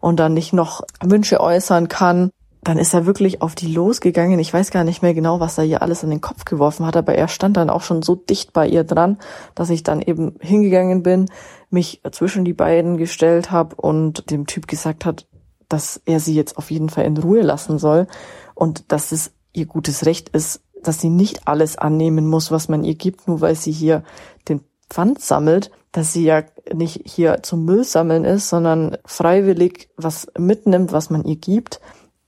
[0.01, 2.31] und dann nicht noch Wünsche äußern kann
[2.63, 4.39] dann ist er wirklich auf die losgegangen.
[4.39, 6.97] Ich weiß gar nicht mehr genau, was er ihr alles in den Kopf geworfen hat,
[6.97, 9.19] aber er stand dann auch schon so dicht bei ihr dran,
[9.57, 11.29] dass ich dann eben hingegangen bin,
[11.71, 15.27] mich zwischen die beiden gestellt habe und dem Typ gesagt hat,
[15.69, 18.07] dass er sie jetzt auf jeden Fall in Ruhe lassen soll
[18.55, 22.85] und dass es ihr gutes Recht ist, dass sie nicht alles annehmen muss, was man
[22.85, 24.05] ihr gibt, nur weil sie hier
[24.49, 30.29] den Pfand sammelt, dass sie ja nicht hier zum Müll sammeln ist, sondern freiwillig was
[30.39, 31.81] mitnimmt, was man ihr gibt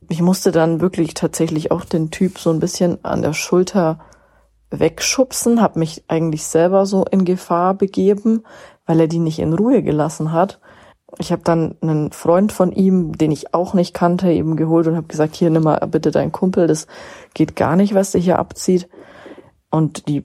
[0.09, 3.99] ich musste dann wirklich tatsächlich auch den Typ so ein bisschen an der Schulter
[4.71, 8.43] wegschubsen, habe mich eigentlich selber so in Gefahr begeben,
[8.87, 10.61] weil er die nicht in Ruhe gelassen hat.
[11.19, 14.97] Ich habe dann einen Freund von ihm, den ich auch nicht kannte, eben geholt und
[14.97, 16.87] habe gesagt, hier nimm mal bitte deinen Kumpel, das
[17.35, 18.89] geht gar nicht, was der hier abzieht.
[19.71, 20.25] Und die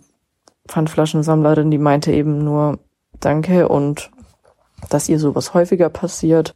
[0.68, 2.80] Pfandflaschensammlerin, die meinte eben nur
[3.20, 4.12] Danke und
[4.90, 6.56] dass ihr sowas häufiger passiert.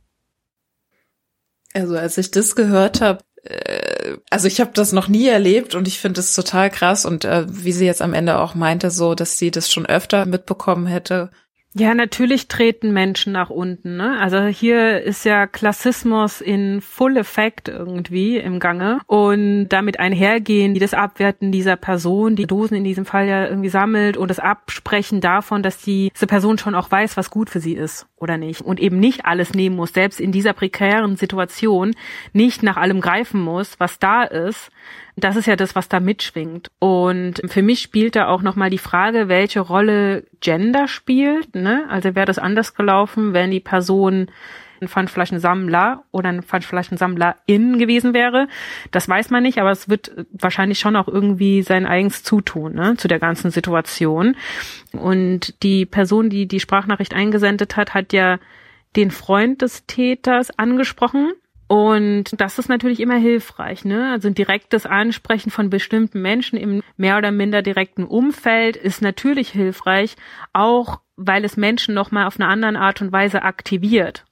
[1.73, 5.87] Also als ich das gehört habe, äh, also ich habe das noch nie erlebt und
[5.87, 9.15] ich finde es total krass und äh, wie sie jetzt am Ende auch meinte, so,
[9.15, 11.31] dass sie das schon öfter mitbekommen hätte,
[11.75, 13.97] ja, natürlich treten Menschen nach unten.
[13.97, 14.19] Ne?
[14.19, 20.79] Also hier ist ja Klassismus in Full Effekt irgendwie im Gange und damit einhergehen, die
[20.79, 25.19] das Abwerten dieser Person, die Dosen in diesem Fall ja irgendwie sammelt und das Absprechen
[25.19, 28.79] davon, dass diese Person schon auch weiß, was gut für sie ist oder nicht und
[28.79, 31.95] eben nicht alles nehmen muss, selbst in dieser prekären Situation
[32.33, 34.69] nicht nach allem greifen muss, was da ist,
[35.15, 36.71] das ist ja das, was da mitschwingt.
[36.79, 41.55] Und für mich spielt da auch nochmal die Frage, welche Rolle Gender spielt.
[41.55, 41.85] Ne?
[41.89, 44.27] Also wäre das anders gelaufen, wenn die Person
[44.81, 48.47] ein Pfandflaschensammler oder ein Pfandflaschensammlerin gewesen wäre.
[48.91, 52.97] Das weiß man nicht, aber es wird wahrscheinlich schon auch irgendwie sein eigens zutun ne,
[52.97, 54.35] zu der ganzen Situation.
[54.91, 58.39] Und die Person, die die Sprachnachricht eingesendet hat, hat ja
[58.95, 61.33] den Freund des Täters angesprochen
[61.73, 64.11] und das ist natürlich immer hilfreich, ne?
[64.11, 69.49] Also ein direktes Ansprechen von bestimmten Menschen im mehr oder minder direkten Umfeld ist natürlich
[69.49, 70.15] hilfreich,
[70.53, 74.23] auch weil es Menschen nochmal auf eine andere Art und Weise aktiviert.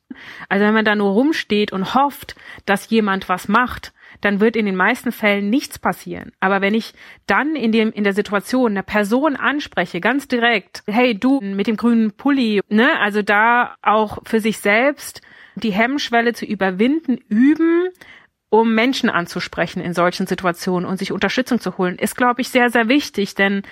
[0.49, 2.35] Also wenn man da nur rumsteht und hofft,
[2.67, 6.33] dass jemand was macht, dann wird in den meisten Fällen nichts passieren.
[6.41, 6.93] Aber wenn ich
[7.25, 11.75] dann in dem, in der Situation eine Person anspreche, ganz direkt, hey, du mit dem
[11.75, 15.21] grünen Pulli, ne, also da auch für sich selbst
[15.55, 17.89] die Hemmschwelle zu überwinden, üben,
[18.49, 22.69] um Menschen anzusprechen in solchen Situationen und sich Unterstützung zu holen, ist, glaube ich, sehr,
[22.69, 23.63] sehr wichtig, denn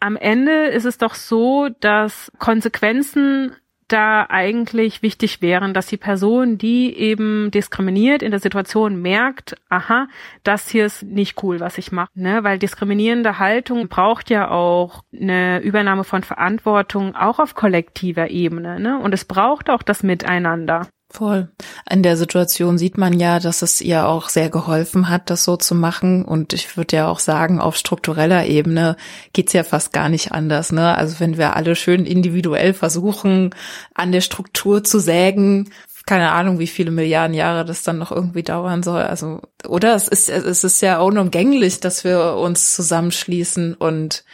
[0.00, 3.54] am Ende ist es doch so, dass Konsequenzen
[3.92, 10.08] da eigentlich wichtig wären, dass die Person, die eben diskriminiert in der Situation merkt, aha,
[10.42, 12.44] das hier ist nicht cool, was ich mache, ne?
[12.44, 18.98] Weil diskriminierende Haltung braucht ja auch eine Übernahme von Verantwortung auch auf kollektiver Ebene, ne?
[18.98, 20.86] Und es braucht auch das Miteinander.
[21.12, 21.48] Voll.
[21.90, 25.56] In der Situation sieht man ja, dass es ihr auch sehr geholfen hat, das so
[25.56, 26.24] zu machen.
[26.24, 28.96] Und ich würde ja auch sagen, auf struktureller Ebene
[29.32, 30.70] geht's ja fast gar nicht anders.
[30.70, 30.96] Ne?
[30.96, 33.50] Also wenn wir alle schön individuell versuchen,
[33.92, 35.70] an der Struktur zu sägen,
[36.06, 39.02] keine Ahnung, wie viele Milliarden Jahre das dann noch irgendwie dauern soll.
[39.02, 44.24] Also, oder es ist, es ist ja unumgänglich, dass wir uns zusammenschließen und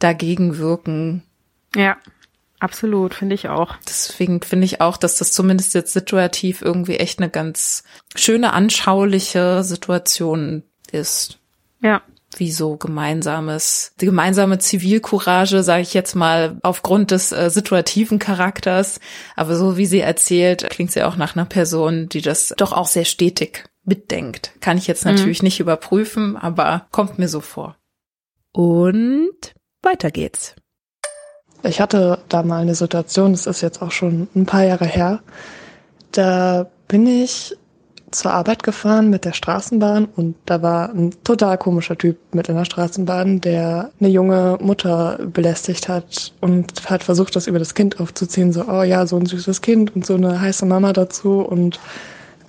[0.00, 1.22] dagegen wirken.
[1.76, 1.96] Ja.
[2.60, 3.76] Absolut, finde ich auch.
[3.88, 7.84] Deswegen finde ich auch, dass das zumindest jetzt situativ irgendwie echt eine ganz
[8.16, 11.38] schöne, anschauliche Situation ist.
[11.80, 12.02] Ja.
[12.36, 19.00] Wie so gemeinsames, die gemeinsame Zivilcourage, sage ich jetzt mal, aufgrund des äh, situativen Charakters.
[19.36, 22.86] Aber so wie sie erzählt, klingt sie auch nach einer Person, die das doch auch
[22.86, 24.52] sehr stetig mitdenkt.
[24.60, 25.12] Kann ich jetzt mhm.
[25.12, 25.46] natürlich mhm.
[25.46, 27.76] nicht überprüfen, aber kommt mir so vor.
[28.52, 30.56] Und weiter geht's.
[31.62, 35.20] Ich hatte da mal eine Situation, das ist jetzt auch schon ein paar Jahre her.
[36.12, 37.56] Da bin ich
[38.10, 42.56] zur Arbeit gefahren mit der Straßenbahn und da war ein total komischer Typ mit in
[42.56, 48.00] der Straßenbahn, der eine junge Mutter belästigt hat und hat versucht, das über das Kind
[48.00, 48.52] aufzuziehen.
[48.52, 51.80] So, oh ja, so ein süßes Kind und so eine heiße Mama dazu und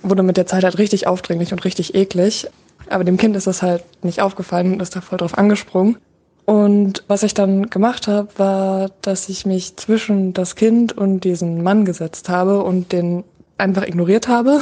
[0.02, 2.48] wurde mit der Zeit halt richtig aufdringlich und richtig eklig.
[2.88, 5.98] Aber dem Kind ist das halt nicht aufgefallen und ist da voll drauf angesprungen.
[6.44, 11.62] Und was ich dann gemacht habe, war, dass ich mich zwischen das Kind und diesen
[11.62, 13.24] Mann gesetzt habe und den
[13.58, 14.60] einfach ignoriert habe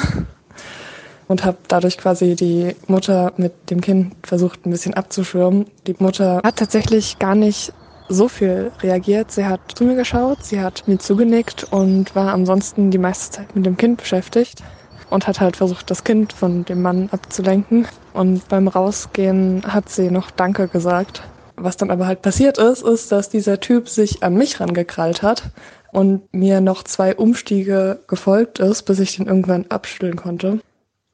[1.29, 5.67] und habe dadurch quasi die Mutter mit dem Kind versucht ein bisschen abzuschirmen.
[5.87, 7.73] Die Mutter hat tatsächlich gar nicht
[8.09, 9.31] so viel reagiert.
[9.31, 13.55] Sie hat zu mir geschaut, sie hat mir zugenickt und war ansonsten die meiste Zeit
[13.55, 14.63] mit dem Kind beschäftigt
[15.11, 17.87] und hat halt versucht, das Kind von dem Mann abzulenken.
[18.15, 21.23] Und beim Rausgehen hat sie noch Danke gesagt
[21.63, 25.45] was dann aber halt passiert ist, ist, dass dieser Typ sich an mich rangekrallt hat
[25.93, 30.61] und mir noch zwei Umstiege gefolgt ist, bis ich den irgendwann abschütteln konnte.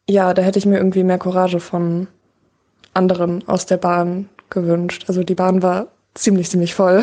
[0.08, 2.08] Ja, da hätte ich mir irgendwie mehr Courage von
[2.92, 5.04] anderen aus der Bahn gewünscht.
[5.08, 7.02] Also die Bahn war ziemlich, ziemlich voll.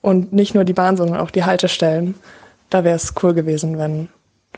[0.00, 2.16] Und nicht nur die Bahn, sondern auch die Haltestellen.
[2.70, 4.08] Da wäre es cool gewesen, wenn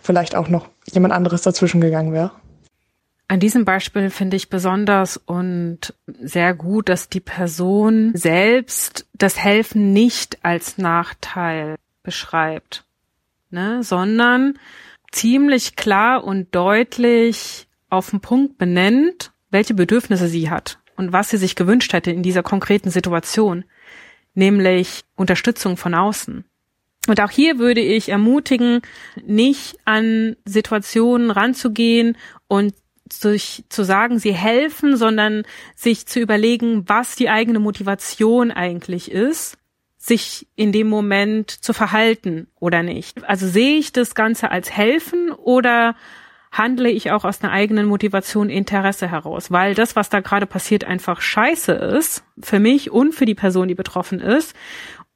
[0.00, 2.30] vielleicht auch noch jemand anderes dazwischen gegangen wäre.
[3.26, 9.92] An diesem Beispiel finde ich besonders und sehr gut, dass die Person selbst das Helfen
[9.92, 12.84] nicht als Nachteil beschreibt,
[13.50, 14.58] ne, sondern
[15.10, 21.38] ziemlich klar und deutlich auf den Punkt benennt, welche Bedürfnisse sie hat und was sie
[21.38, 23.64] sich gewünscht hätte in dieser konkreten Situation,
[24.34, 26.44] nämlich Unterstützung von außen.
[27.06, 28.80] Und auch hier würde ich ermutigen,
[29.26, 32.16] nicht an Situationen ranzugehen
[32.48, 32.74] und
[33.20, 35.42] sich zu sagen, sie helfen, sondern
[35.74, 39.58] sich zu überlegen, was die eigene Motivation eigentlich ist,
[39.96, 43.24] sich in dem Moment zu verhalten oder nicht.
[43.24, 45.94] Also sehe ich das Ganze als helfen oder
[46.52, 50.84] handle ich auch aus einer eigenen Motivation Interesse heraus, weil das, was da gerade passiert,
[50.84, 54.54] einfach scheiße ist, für mich und für die Person, die betroffen ist.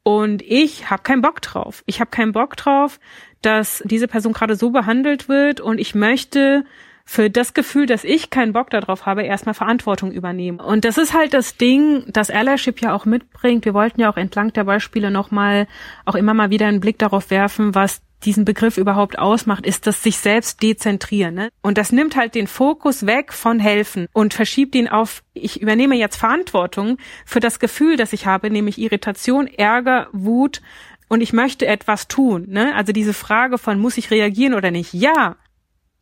[0.02, 1.82] Und ich habe keinen Bock drauf.
[1.86, 2.98] Ich habe keinen Bock drauf,
[3.42, 6.64] dass diese Person gerade so behandelt wird und ich möchte
[7.10, 10.60] für das Gefühl, dass ich keinen Bock darauf habe, erstmal Verantwortung übernehmen.
[10.60, 13.64] Und das ist halt das Ding, das Allyship ja auch mitbringt.
[13.64, 15.68] Wir wollten ja auch entlang der Beispiele nochmal
[16.04, 20.02] auch immer mal wieder einen Blick darauf werfen, was diesen Begriff überhaupt ausmacht, ist das
[20.02, 21.34] sich selbst dezentrieren.
[21.34, 21.48] Ne?
[21.62, 25.96] Und das nimmt halt den Fokus weg von helfen und verschiebt ihn auf, ich übernehme
[25.96, 30.60] jetzt Verantwortung für das Gefühl, das ich habe, nämlich Irritation, Ärger, Wut,
[31.08, 32.44] und ich möchte etwas tun.
[32.48, 32.74] Ne?
[32.74, 34.92] Also diese Frage von, muss ich reagieren oder nicht?
[34.92, 35.36] Ja,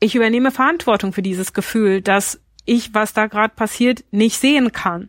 [0.00, 5.08] ich übernehme Verantwortung für dieses Gefühl, dass ich, was da gerade passiert, nicht sehen kann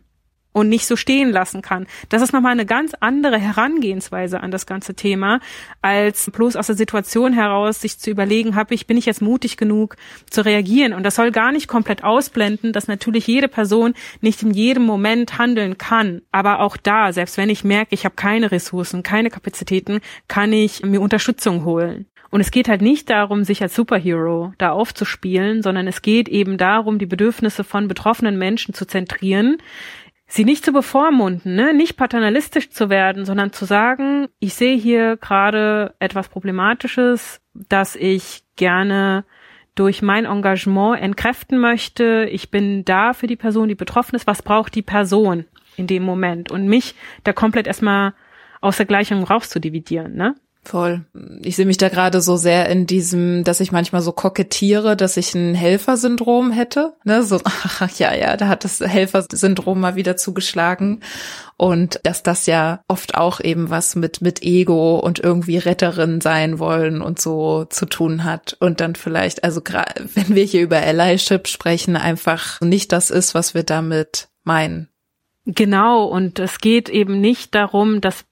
[0.52, 1.86] und nicht so stehen lassen kann.
[2.08, 5.40] Das ist nochmal eine ganz andere Herangehensweise an das ganze Thema,
[5.82, 9.56] als bloß aus der Situation heraus sich zu überlegen, habe ich, bin ich jetzt mutig
[9.56, 9.96] genug
[10.30, 10.94] zu reagieren?
[10.94, 15.38] Und das soll gar nicht komplett ausblenden, dass natürlich jede Person nicht in jedem Moment
[15.38, 16.22] handeln kann.
[16.32, 20.82] Aber auch da, selbst wenn ich merke, ich habe keine Ressourcen, keine Kapazitäten, kann ich
[20.82, 22.06] mir Unterstützung holen.
[22.30, 26.58] Und es geht halt nicht darum, sich als Superhero da aufzuspielen, sondern es geht eben
[26.58, 29.58] darum, die Bedürfnisse von betroffenen Menschen zu zentrieren,
[30.26, 31.72] sie nicht zu bevormunden, ne?
[31.72, 38.42] nicht paternalistisch zu werden, sondern zu sagen, ich sehe hier gerade etwas Problematisches, das ich
[38.56, 39.24] gerne
[39.74, 42.28] durch mein Engagement entkräften möchte.
[42.30, 44.26] Ich bin da für die Person, die betroffen ist.
[44.26, 45.44] Was braucht die Person
[45.76, 46.50] in dem Moment?
[46.50, 48.12] Und mich da komplett erstmal
[48.60, 50.34] aus der Gleichung rauszudividieren, ne?
[50.64, 51.06] Voll.
[51.42, 55.16] Ich sehe mich da gerade so sehr in diesem, dass ich manchmal so kokettiere, dass
[55.16, 56.94] ich ein Helfersyndrom hätte.
[57.04, 57.22] Ne?
[57.22, 61.00] So, ach ja, ja, da hat das Helfersyndrom mal wieder zugeschlagen.
[61.56, 66.58] Und dass das ja oft auch eben was mit, mit Ego und irgendwie Retterin sein
[66.58, 68.56] wollen und so zu tun hat.
[68.60, 69.62] Und dann vielleicht, also
[70.14, 74.88] wenn wir hier über Allyship sprechen, einfach nicht das ist, was wir damit meinen.
[75.50, 78.26] Genau, und es geht eben nicht darum, dass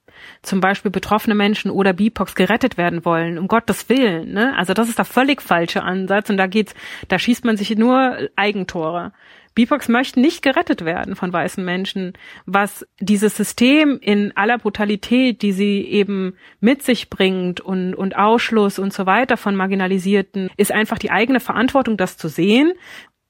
[0.46, 4.32] zum Beispiel betroffene Menschen oder BIPOX gerettet werden wollen, um Gottes Willen.
[4.32, 4.56] Ne?
[4.56, 6.74] Also das ist der völlig falsche Ansatz und da geht's,
[7.08, 9.12] da schießt man sich nur Eigentore.
[9.56, 12.12] BIPOX möchten nicht gerettet werden von weißen Menschen,
[12.44, 18.78] was dieses System in aller Brutalität, die sie eben mit sich bringt und, und Ausschluss
[18.78, 22.74] und so weiter von Marginalisierten, ist einfach die eigene Verantwortung, das zu sehen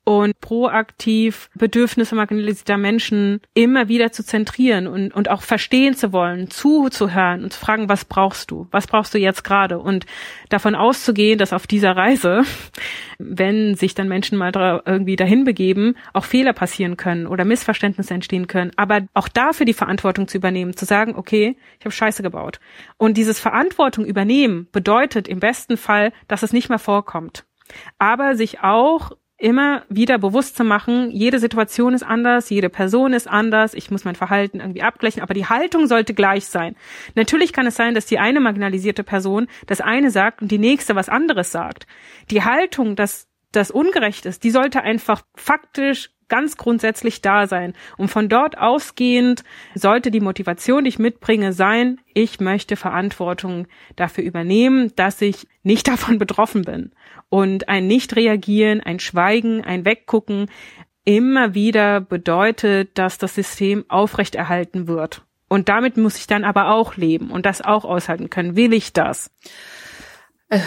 [0.07, 6.49] und proaktiv Bedürfnisse marginalisierter Menschen immer wieder zu zentrieren und, und auch verstehen zu wollen,
[6.49, 8.69] zuzuhören und zu fragen, was brauchst du?
[8.71, 9.81] Was brauchst du jetzt gerade?
[9.81, 10.07] Und
[10.49, 12.45] davon auszugehen, dass auf dieser Reise,
[13.19, 14.53] wenn sich dann Menschen mal
[14.87, 18.71] irgendwie dahin begeben, auch Fehler passieren können oder Missverständnisse entstehen können.
[18.77, 22.61] Aber auch dafür die Verantwortung zu übernehmen, zu sagen, okay, ich habe Scheiße gebaut.
[22.97, 27.45] Und dieses Verantwortung übernehmen bedeutet im besten Fall, dass es nicht mehr vorkommt
[27.99, 33.29] aber sich auch immer wieder bewusst zu machen, jede Situation ist anders, jede Person ist
[33.29, 36.75] anders, ich muss mein Verhalten irgendwie abgleichen, aber die Haltung sollte gleich sein.
[37.15, 40.95] Natürlich kann es sein, dass die eine marginalisierte Person das eine sagt und die nächste
[40.95, 41.87] was anderes sagt.
[42.31, 47.75] Die Haltung, dass das ungerecht ist, die sollte einfach faktisch ganz grundsätzlich da sein.
[47.97, 53.67] Und von dort ausgehend sollte die Motivation, die ich mitbringe, sein, ich möchte Verantwortung
[53.97, 56.93] dafür übernehmen, dass ich nicht davon betroffen bin.
[57.29, 60.49] Und ein Nicht-Reagieren, ein Schweigen, ein Weggucken
[61.05, 65.23] immer wieder bedeutet, dass das System aufrechterhalten wird.
[65.49, 68.57] Und damit muss ich dann aber auch leben und das auch aushalten können.
[68.57, 69.31] Will ich das?
[70.49, 70.59] Äh,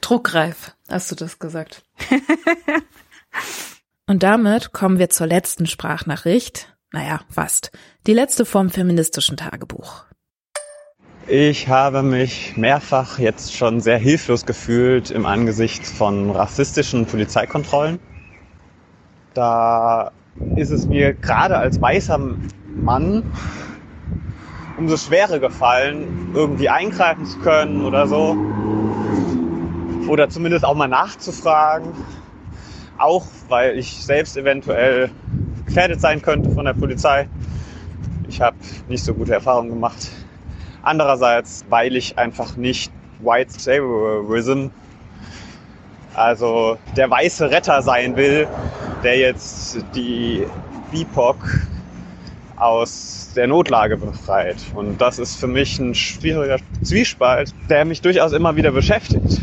[0.00, 1.82] druckreif, hast du das gesagt.
[4.10, 6.76] und damit kommen wir zur letzten Sprachnachricht.
[6.90, 7.70] Naja, fast.
[8.08, 10.04] Die letzte vom feministischen Tagebuch.
[11.28, 18.00] Ich habe mich mehrfach jetzt schon sehr hilflos gefühlt im Angesicht von rassistischen Polizeikontrollen.
[19.32, 20.10] Da
[20.56, 22.18] ist es mir gerade als weißer
[22.74, 23.22] Mann
[24.76, 28.36] umso schwerer gefallen, irgendwie eingreifen zu können oder so.
[30.08, 31.92] Oder zumindest auch mal nachzufragen.
[33.00, 35.10] Auch weil ich selbst eventuell
[35.66, 37.28] gefährdet sein könnte von der Polizei.
[38.28, 38.56] Ich habe
[38.88, 40.10] nicht so gute Erfahrungen gemacht
[40.82, 42.90] Andererseits, weil ich einfach nicht
[43.20, 44.68] White Saviorism,
[46.14, 48.48] also der weiße Retter sein will,
[49.04, 50.46] der jetzt die
[50.90, 51.36] BIPOC
[52.56, 54.56] aus der Notlage befreit.
[54.74, 59.40] Und das ist für mich ein schwieriger Zwiespalt, der mich durchaus immer wieder beschäftigt.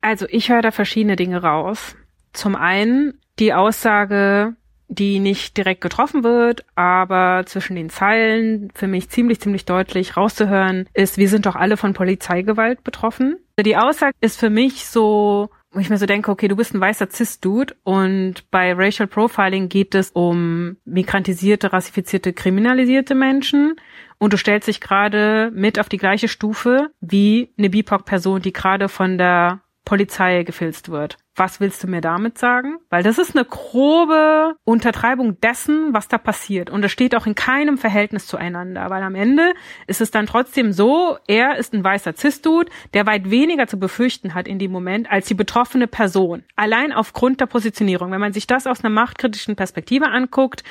[0.00, 1.96] Also ich höre da verschiedene Dinge raus.
[2.32, 4.54] Zum einen die Aussage,
[4.88, 10.88] die nicht direkt getroffen wird, aber zwischen den Zeilen für mich ziemlich, ziemlich deutlich rauszuhören
[10.94, 13.36] ist, wir sind doch alle von Polizeigewalt betroffen.
[13.60, 16.80] Die Aussage ist für mich so, wo ich mir so denke, okay, du bist ein
[16.80, 23.74] weißer Cis-Dude und bei Racial Profiling geht es um migrantisierte, rassifizierte, kriminalisierte Menschen
[24.18, 28.88] und du stellst dich gerade mit auf die gleiche Stufe wie eine BIPOC-Person, die gerade
[28.88, 32.78] von der Polizei gefilzt wird Was willst du mir damit sagen?
[32.90, 36.68] Weil das ist eine grobe Untertreibung dessen, was da passiert.
[36.68, 38.90] Und es steht auch in keinem Verhältnis zueinander.
[38.90, 39.54] Weil am Ende
[39.86, 44.34] ist es dann trotzdem so, er ist ein weißer Cis-Dude, der weit weniger zu befürchten
[44.34, 46.42] hat in dem Moment als die betroffene Person.
[46.56, 48.10] Allein aufgrund der Positionierung.
[48.10, 50.64] Wenn man sich das aus einer machtkritischen Perspektive anguckt,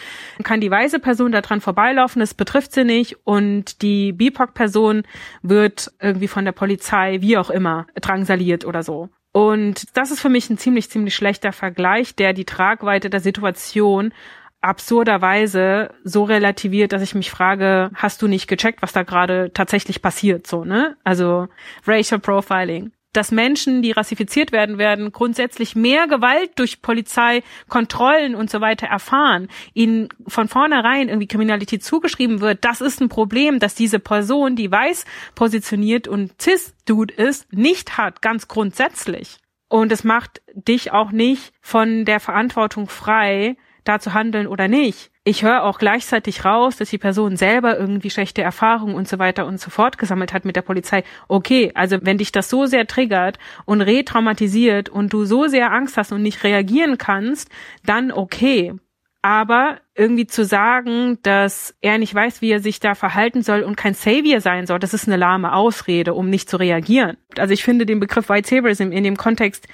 [0.43, 5.03] kann die weiße Person daran vorbeilaufen, es betrifft sie nicht und die BIPOC-Person
[5.43, 9.09] wird irgendwie von der Polizei, wie auch immer, drangsaliert oder so.
[9.31, 14.13] Und das ist für mich ein ziemlich, ziemlich schlechter Vergleich, der die Tragweite der Situation
[14.61, 20.01] absurderweise so relativiert, dass ich mich frage, hast du nicht gecheckt, was da gerade tatsächlich
[20.01, 20.97] passiert, so, ne?
[21.03, 21.47] Also
[21.85, 28.49] Racial Profiling dass Menschen, die rassifiziert werden, werden grundsätzlich mehr Gewalt durch Polizei, Kontrollen und
[28.49, 33.75] so weiter erfahren, ihnen von vornherein irgendwie Kriminalität zugeschrieben wird, das ist ein Problem, dass
[33.75, 35.05] diese Person, die weiß
[35.35, 39.37] positioniert und cis-Dude ist, nicht hat, ganz grundsätzlich.
[39.69, 45.11] Und es macht dich auch nicht von der Verantwortung frei, da zu handeln oder nicht.
[45.27, 49.45] Ich höre auch gleichzeitig raus, dass die Person selber irgendwie schlechte Erfahrungen und so weiter
[49.45, 51.03] und so fort gesammelt hat mit der Polizei.
[51.27, 55.97] Okay, also wenn dich das so sehr triggert und retraumatisiert und du so sehr Angst
[55.97, 57.49] hast und nicht reagieren kannst,
[57.85, 58.73] dann okay.
[59.21, 63.75] Aber irgendwie zu sagen, dass er nicht weiß, wie er sich da verhalten soll und
[63.75, 67.17] kein Savior sein soll, das ist eine lahme Ausrede, um nicht zu reagieren.
[67.37, 69.67] Also ich finde den Begriff White Saviorism in dem Kontext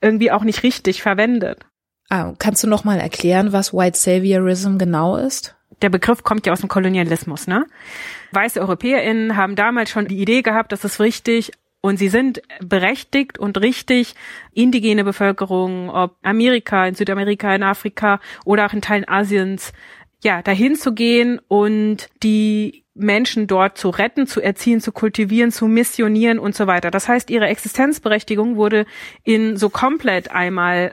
[0.00, 1.64] irgendwie auch nicht richtig verwendet.
[2.08, 5.56] Ah, kannst du noch mal erklären, was White Saviorism genau ist?
[5.82, 7.66] Der Begriff kommt ja aus dem Kolonialismus, ne?
[8.32, 13.38] Weiße EuropäerInnen haben damals schon die Idee gehabt, dass es richtig und sie sind berechtigt
[13.38, 14.14] und richtig,
[14.52, 19.72] indigene Bevölkerung, ob Amerika, in Südamerika, in Afrika oder auch in Teilen Asiens,
[20.22, 25.66] ja, dahin zu gehen und die Menschen dort zu retten, zu erziehen, zu kultivieren, zu
[25.66, 26.90] missionieren und so weiter.
[26.90, 28.86] Das heißt, ihre Existenzberechtigung wurde
[29.22, 30.92] in so komplett einmal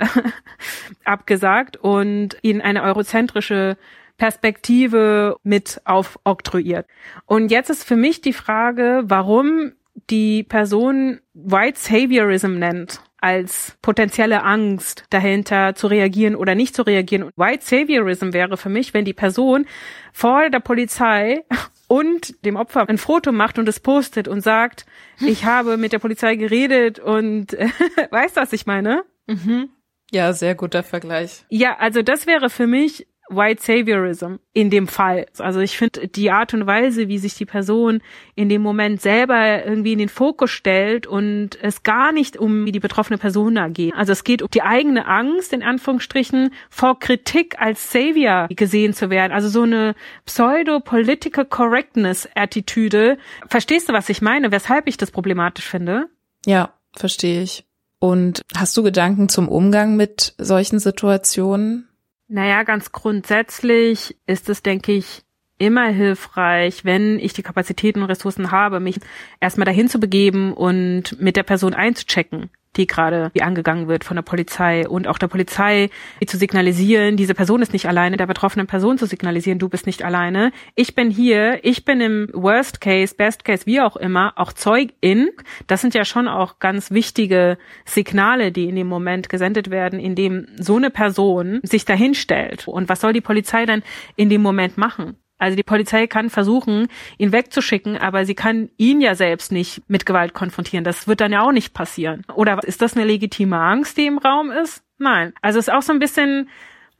[1.05, 3.77] abgesagt und in eine eurozentrische
[4.17, 6.85] Perspektive mit aufoktroyiert.
[7.25, 9.71] Und jetzt ist für mich die Frage, warum
[10.09, 17.31] die Person White Saviorism nennt als potenzielle Angst dahinter zu reagieren oder nicht zu reagieren.
[17.37, 19.65] White Saviorism wäre für mich, wenn die Person
[20.11, 21.45] vor der Polizei
[21.87, 24.85] und dem Opfer ein Foto macht und es postet und sagt,
[25.21, 27.69] ich habe mit der Polizei geredet und äh,
[28.11, 29.03] weißt du, was ich meine?
[29.27, 29.69] Mhm.
[30.11, 31.45] Ja, sehr guter Vergleich.
[31.49, 35.25] Ja, also das wäre für mich White Saviorism in dem Fall.
[35.39, 38.01] Also ich finde die Art und Weise, wie sich die Person
[38.35, 42.79] in dem Moment selber irgendwie in den Fokus stellt und es gar nicht um die
[42.79, 43.93] betroffene Person da geht.
[43.95, 49.09] Also es geht um die eigene Angst, in Anführungsstrichen, vor Kritik als Savior gesehen zu
[49.09, 49.31] werden.
[49.31, 53.17] Also so eine pseudo-political correctness-Attitüde.
[53.47, 54.51] Verstehst du, was ich meine?
[54.51, 56.07] Weshalb ich das problematisch finde?
[56.45, 57.65] Ja, verstehe ich.
[57.99, 61.87] Und hast du Gedanken zum Umgang mit solchen Situationen?
[62.33, 65.21] Naja, ganz grundsätzlich ist es, denke ich,
[65.59, 68.99] immer hilfreich, wenn ich die Kapazitäten und Ressourcen habe, mich
[69.39, 74.15] erstmal dahin zu begeben und mit der Person einzuchecken die gerade wie angegangen wird von
[74.15, 75.89] der Polizei und auch der Polizei
[76.25, 80.03] zu signalisieren, diese Person ist nicht alleine, der betroffenen Person zu signalisieren, du bist nicht
[80.03, 80.51] alleine.
[80.75, 85.29] Ich bin hier, ich bin im Worst Case, Best Case, wie auch immer, auch Zeugin.
[85.67, 90.15] Das sind ja schon auch ganz wichtige Signale, die in dem Moment gesendet werden, in
[90.15, 92.67] dem so eine Person sich dahinstellt.
[92.67, 93.83] Und was soll die Polizei dann
[94.15, 95.17] in dem Moment machen?
[95.37, 100.05] Also die Polizei kann versuchen, ihn wegzuschicken, aber sie kann ihn ja selbst nicht mit
[100.05, 100.83] Gewalt konfrontieren.
[100.83, 102.23] Das wird dann ja auch nicht passieren.
[102.33, 104.83] Oder ist das eine legitime Angst, die im Raum ist?
[104.97, 105.33] Nein.
[105.41, 106.49] Also es ist auch so ein bisschen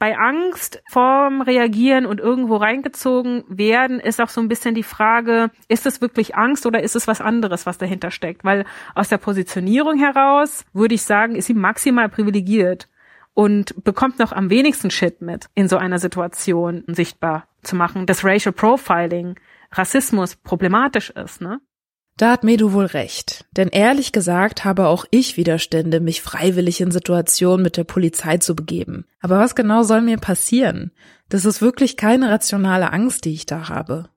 [0.04, 5.50] bei Angst vorm Reagieren und irgendwo reingezogen werden, ist auch so ein bisschen die Frage,
[5.70, 8.44] ist es wirklich Angst oder ist es was anderes, was dahinter steckt?
[8.44, 8.66] Weil
[8.96, 12.90] aus der Positionierung heraus würde ich sagen, ist sie maximal privilegiert
[13.34, 18.24] und bekommt noch am wenigsten Shit mit in so einer Situation sichtbar zu machen, dass
[18.24, 19.40] Racial Profiling,
[19.72, 21.60] Rassismus problematisch ist, ne?
[22.18, 23.46] Da hat Medu wohl recht.
[23.58, 28.56] Denn ehrlich gesagt habe auch ich Widerstände, mich freiwillig in Situationen mit der Polizei zu
[28.56, 29.06] begeben.
[29.20, 30.92] Aber was genau soll mir passieren?
[31.30, 34.10] Das ist wirklich keine rationale Angst, die ich da habe.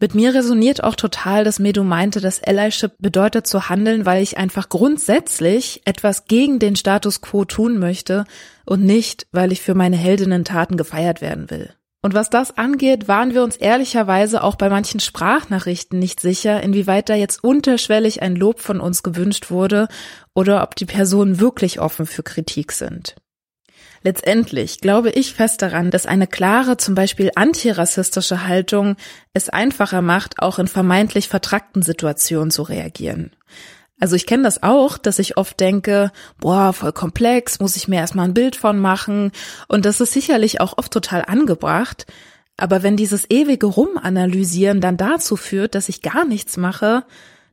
[0.00, 4.36] Mit mir resoniert auch total, dass Medu meinte, dass Allyship bedeutet zu handeln, weil ich
[4.36, 8.24] einfach grundsätzlich etwas gegen den Status quo tun möchte
[8.66, 11.74] und nicht, weil ich für meine Heldinnen-Taten gefeiert werden will.
[12.04, 17.08] Und was das angeht, waren wir uns ehrlicherweise auch bei manchen Sprachnachrichten nicht sicher, inwieweit
[17.08, 19.88] da jetzt unterschwellig ein Lob von uns gewünscht wurde
[20.34, 23.16] oder ob die Personen wirklich offen für Kritik sind.
[24.02, 28.96] Letztendlich glaube ich fest daran, dass eine klare, zum Beispiel antirassistische Haltung
[29.32, 33.30] es einfacher macht, auch in vermeintlich vertrackten Situationen zu reagieren.
[34.04, 38.00] Also ich kenne das auch, dass ich oft denke, boah, voll komplex, muss ich mir
[38.00, 39.32] erstmal ein Bild von machen.
[39.66, 42.04] Und das ist sicherlich auch oft total angebracht.
[42.58, 47.06] Aber wenn dieses ewige Rumanalysieren dann dazu führt, dass ich gar nichts mache,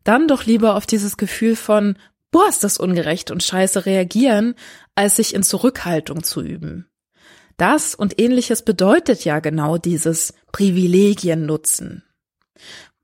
[0.03, 1.95] dann doch lieber auf dieses Gefühl von,
[2.31, 4.55] boah, ist das ungerecht und scheiße reagieren,
[4.93, 6.85] als sich in Zurückhaltung zu üben.
[7.55, 12.03] Das und ähnliches bedeutet ja genau dieses Privilegien nutzen.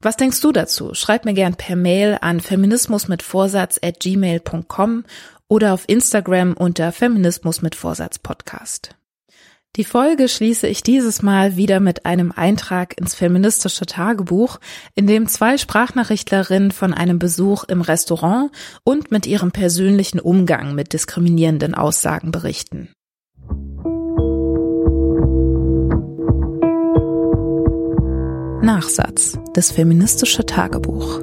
[0.02, 0.94] Was denkst du dazu?
[0.94, 5.04] Schreib mir gern per Mail an feminismus mit Vorsatz at gmail.com
[5.48, 8.96] oder auf Instagram unter Feminismus mit Vorsatz Podcast.
[9.76, 14.60] Die Folge schließe ich dieses Mal wieder mit einem Eintrag ins feministische Tagebuch,
[14.96, 18.52] in dem zwei Sprachnachrichtlerinnen von einem Besuch im Restaurant
[18.84, 22.90] und mit ihrem persönlichen Umgang mit diskriminierenden Aussagen berichten.
[28.68, 29.40] Nachsatz.
[29.54, 31.22] Das feministische Tagebuch.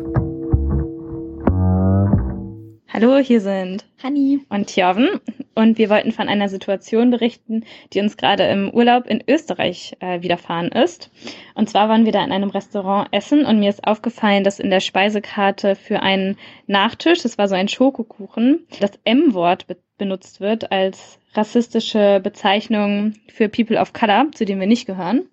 [2.88, 5.20] Hallo, hier sind Hanni und Tjorven
[5.54, 10.22] und wir wollten von einer Situation berichten, die uns gerade im Urlaub in Österreich äh,
[10.22, 11.10] widerfahren ist.
[11.54, 14.70] Und zwar waren wir da in einem Restaurant essen und mir ist aufgefallen, dass in
[14.70, 20.72] der Speisekarte für einen Nachtisch, das war so ein Schokokuchen, das M-Wort be benutzt wird
[20.72, 25.28] als rassistische Bezeichnung für People of Color, zu denen wir nicht gehören.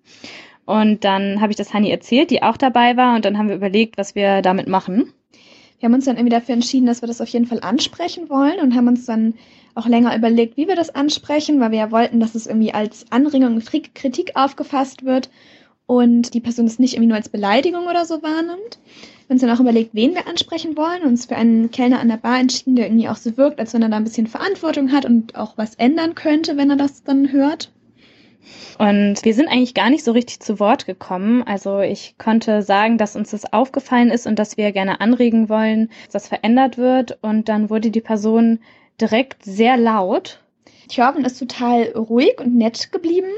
[0.64, 3.56] Und dann habe ich das Hani erzählt, die auch dabei war, und dann haben wir
[3.56, 5.12] überlegt, was wir damit machen.
[5.80, 8.60] Wir haben uns dann irgendwie dafür entschieden, dass wir das auf jeden Fall ansprechen wollen
[8.60, 9.34] und haben uns dann
[9.74, 13.06] auch länger überlegt, wie wir das ansprechen, weil wir ja wollten, dass es irgendwie als
[13.10, 13.60] Anregung,
[13.94, 15.30] Kritik aufgefasst wird
[15.86, 18.78] und die Person es nicht irgendwie nur als Beleidigung oder so wahrnimmt.
[18.78, 22.08] Wir haben uns dann auch überlegt, wen wir ansprechen wollen, uns für einen Kellner an
[22.08, 24.92] der Bar entschieden, der irgendwie auch so wirkt, als wenn er da ein bisschen Verantwortung
[24.92, 27.72] hat und auch was ändern könnte, wenn er das dann hört.
[28.78, 31.42] Und wir sind eigentlich gar nicht so richtig zu Wort gekommen.
[31.42, 35.90] Also ich konnte sagen, dass uns das aufgefallen ist und dass wir gerne anregen wollen,
[36.04, 37.18] dass das verändert wird.
[37.22, 38.58] Und dann wurde die Person
[39.00, 40.40] direkt sehr laut.
[40.88, 43.30] Thjörven ist total ruhig und nett geblieben.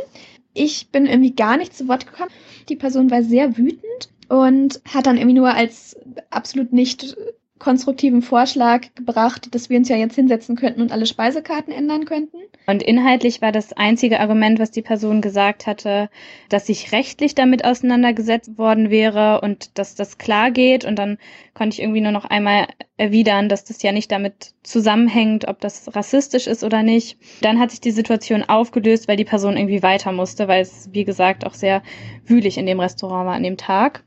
[0.54, 2.30] Ich bin irgendwie gar nicht zu Wort gekommen.
[2.68, 5.96] Die Person war sehr wütend und hat dann irgendwie nur als
[6.30, 7.16] absolut nicht
[7.58, 12.38] konstruktiven Vorschlag gebracht, dass wir uns ja jetzt hinsetzen könnten und alle Speisekarten ändern könnten.
[12.66, 16.10] Und inhaltlich war das einzige Argument, was die Person gesagt hatte,
[16.48, 20.84] dass sich rechtlich damit auseinandergesetzt worden wäre und dass das klar geht.
[20.84, 21.18] Und dann
[21.52, 25.94] konnte ich irgendwie nur noch einmal erwidern, dass das ja nicht damit zusammenhängt, ob das
[25.94, 27.18] rassistisch ist oder nicht.
[27.40, 31.04] Dann hat sich die Situation aufgelöst, weil die Person irgendwie weiter musste, weil es, wie
[31.04, 31.82] gesagt, auch sehr
[32.24, 34.02] wühlig in dem Restaurant war an dem Tag.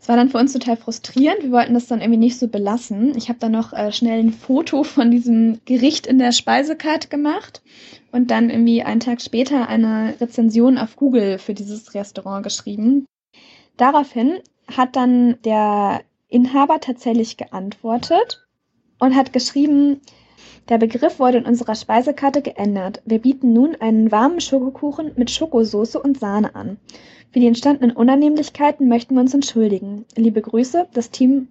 [0.00, 1.42] Es war dann für uns total frustrierend.
[1.42, 3.14] Wir wollten das dann irgendwie nicht so belassen.
[3.16, 7.60] Ich habe dann noch äh, schnell ein Foto von diesem Gericht in der Speisekarte gemacht
[8.10, 13.04] und dann irgendwie einen Tag später eine Rezension auf Google für dieses Restaurant geschrieben.
[13.76, 14.38] Daraufhin
[14.74, 18.46] hat dann der Inhaber tatsächlich geantwortet
[19.00, 20.00] und hat geschrieben,
[20.70, 23.02] der Begriff wurde in unserer Speisekarte geändert.
[23.04, 26.78] Wir bieten nun einen warmen Schokokuchen mit Schokosoße und Sahne an.
[27.32, 30.04] Für die entstandenen Unannehmlichkeiten möchten wir uns entschuldigen.
[30.16, 31.48] Liebe Grüße, das Team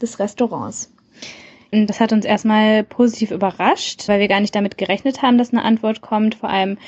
[0.00, 0.92] des Restaurants.
[1.70, 5.64] Das hat uns erstmal positiv überrascht, weil wir gar nicht damit gerechnet haben, dass eine
[5.64, 6.34] Antwort kommt.
[6.34, 6.78] Vor allem,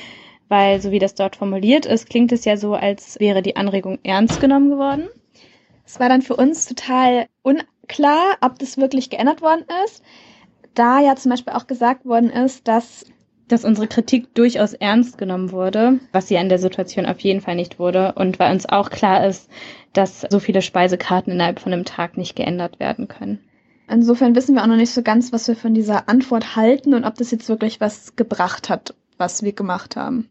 [0.47, 3.99] weil, so wie das dort formuliert ist, klingt es ja so, als wäre die Anregung
[4.03, 5.09] ernst genommen geworden.
[5.85, 10.03] Es war dann für uns total unklar, ob das wirklich geändert worden ist,
[10.77, 13.05] da ja zum Beispiel auch gesagt worden ist, dass
[13.47, 17.55] dass unsere Kritik durchaus ernst genommen wurde, was sie in der Situation auf jeden Fall
[17.55, 19.49] nicht wurde und weil uns auch klar ist,
[19.93, 23.39] dass so viele Speisekarten innerhalb von einem Tag nicht geändert werden können.
[23.89, 27.05] Insofern wissen wir auch noch nicht so ganz, was wir von dieser Antwort halten und
[27.05, 30.29] ob das jetzt wirklich was gebracht hat, was wir gemacht haben.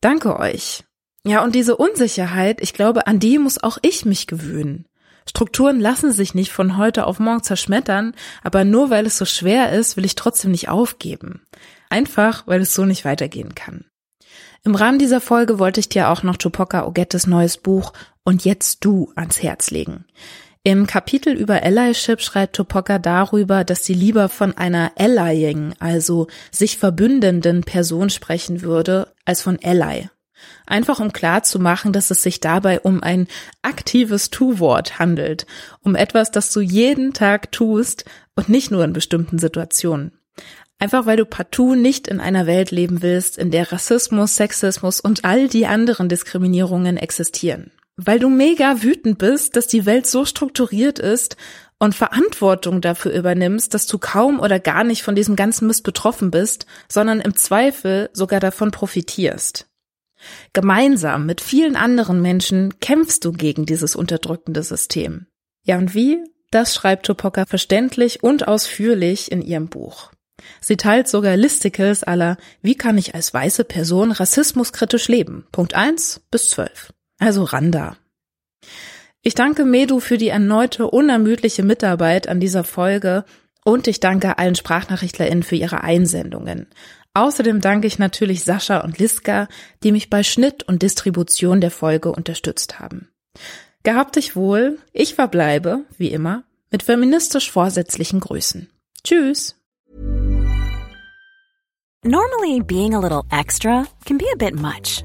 [0.00, 0.84] Danke euch.
[1.24, 4.86] Ja, und diese Unsicherheit, ich glaube, an die muss auch ich mich gewöhnen.
[5.30, 9.72] Strukturen lassen sich nicht von heute auf morgen zerschmettern, aber nur weil es so schwer
[9.72, 11.42] ist, will ich trotzdem nicht aufgeben.
[11.88, 13.84] Einfach, weil es so nicht weitergehen kann.
[14.64, 17.92] Im Rahmen dieser Folge wollte ich dir auch noch Tupoka Ogettes neues Buch
[18.24, 20.04] Und jetzt du ans Herz legen.
[20.64, 26.76] Im Kapitel über Allyship schreibt Tupoka darüber, dass sie lieber von einer Allying, also sich
[26.76, 30.10] verbündenden Person sprechen würde, als von Ally.
[30.66, 33.26] Einfach um klar zu machen, dass es sich dabei um ein
[33.62, 35.46] aktives Tu-Wort handelt,
[35.82, 40.12] um etwas, das du jeden Tag tust und nicht nur in bestimmten Situationen.
[40.78, 45.26] Einfach weil du partout nicht in einer Welt leben willst, in der Rassismus, Sexismus und
[45.26, 47.70] all die anderen Diskriminierungen existieren.
[47.96, 51.36] Weil du mega wütend bist, dass die Welt so strukturiert ist
[51.78, 56.30] und Verantwortung dafür übernimmst, dass du kaum oder gar nicht von diesem ganzen Mist betroffen
[56.30, 59.69] bist, sondern im Zweifel sogar davon profitierst.
[60.52, 65.26] Gemeinsam mit vielen anderen Menschen kämpfst du gegen dieses unterdrückende System.
[65.64, 66.18] Ja und wie?
[66.50, 70.10] Das schreibt Tupoka verständlich und ausführlich in ihrem Buch.
[70.60, 75.46] Sie teilt sogar Listicles aller Wie kann ich als weiße Person rassismuskritisch leben?
[75.52, 76.92] Punkt 1 bis 12.
[77.18, 77.96] Also Randa.
[79.22, 83.24] Ich danke Medu für die erneute unermüdliche Mitarbeit an dieser Folge
[83.64, 86.68] und ich danke allen SprachnachrichtlerInnen für ihre Einsendungen.
[87.20, 89.46] Außerdem danke ich natürlich Sascha und Liska,
[89.82, 93.10] die mich bei Schnitt und Distribution der Folge unterstützt haben.
[93.82, 98.70] Gehabt dich wohl, ich verbleibe, wie immer, mit feministisch vorsätzlichen Grüßen.
[99.04, 99.54] Tschüss!
[102.02, 105.04] Normally being a little extra can be a bit much,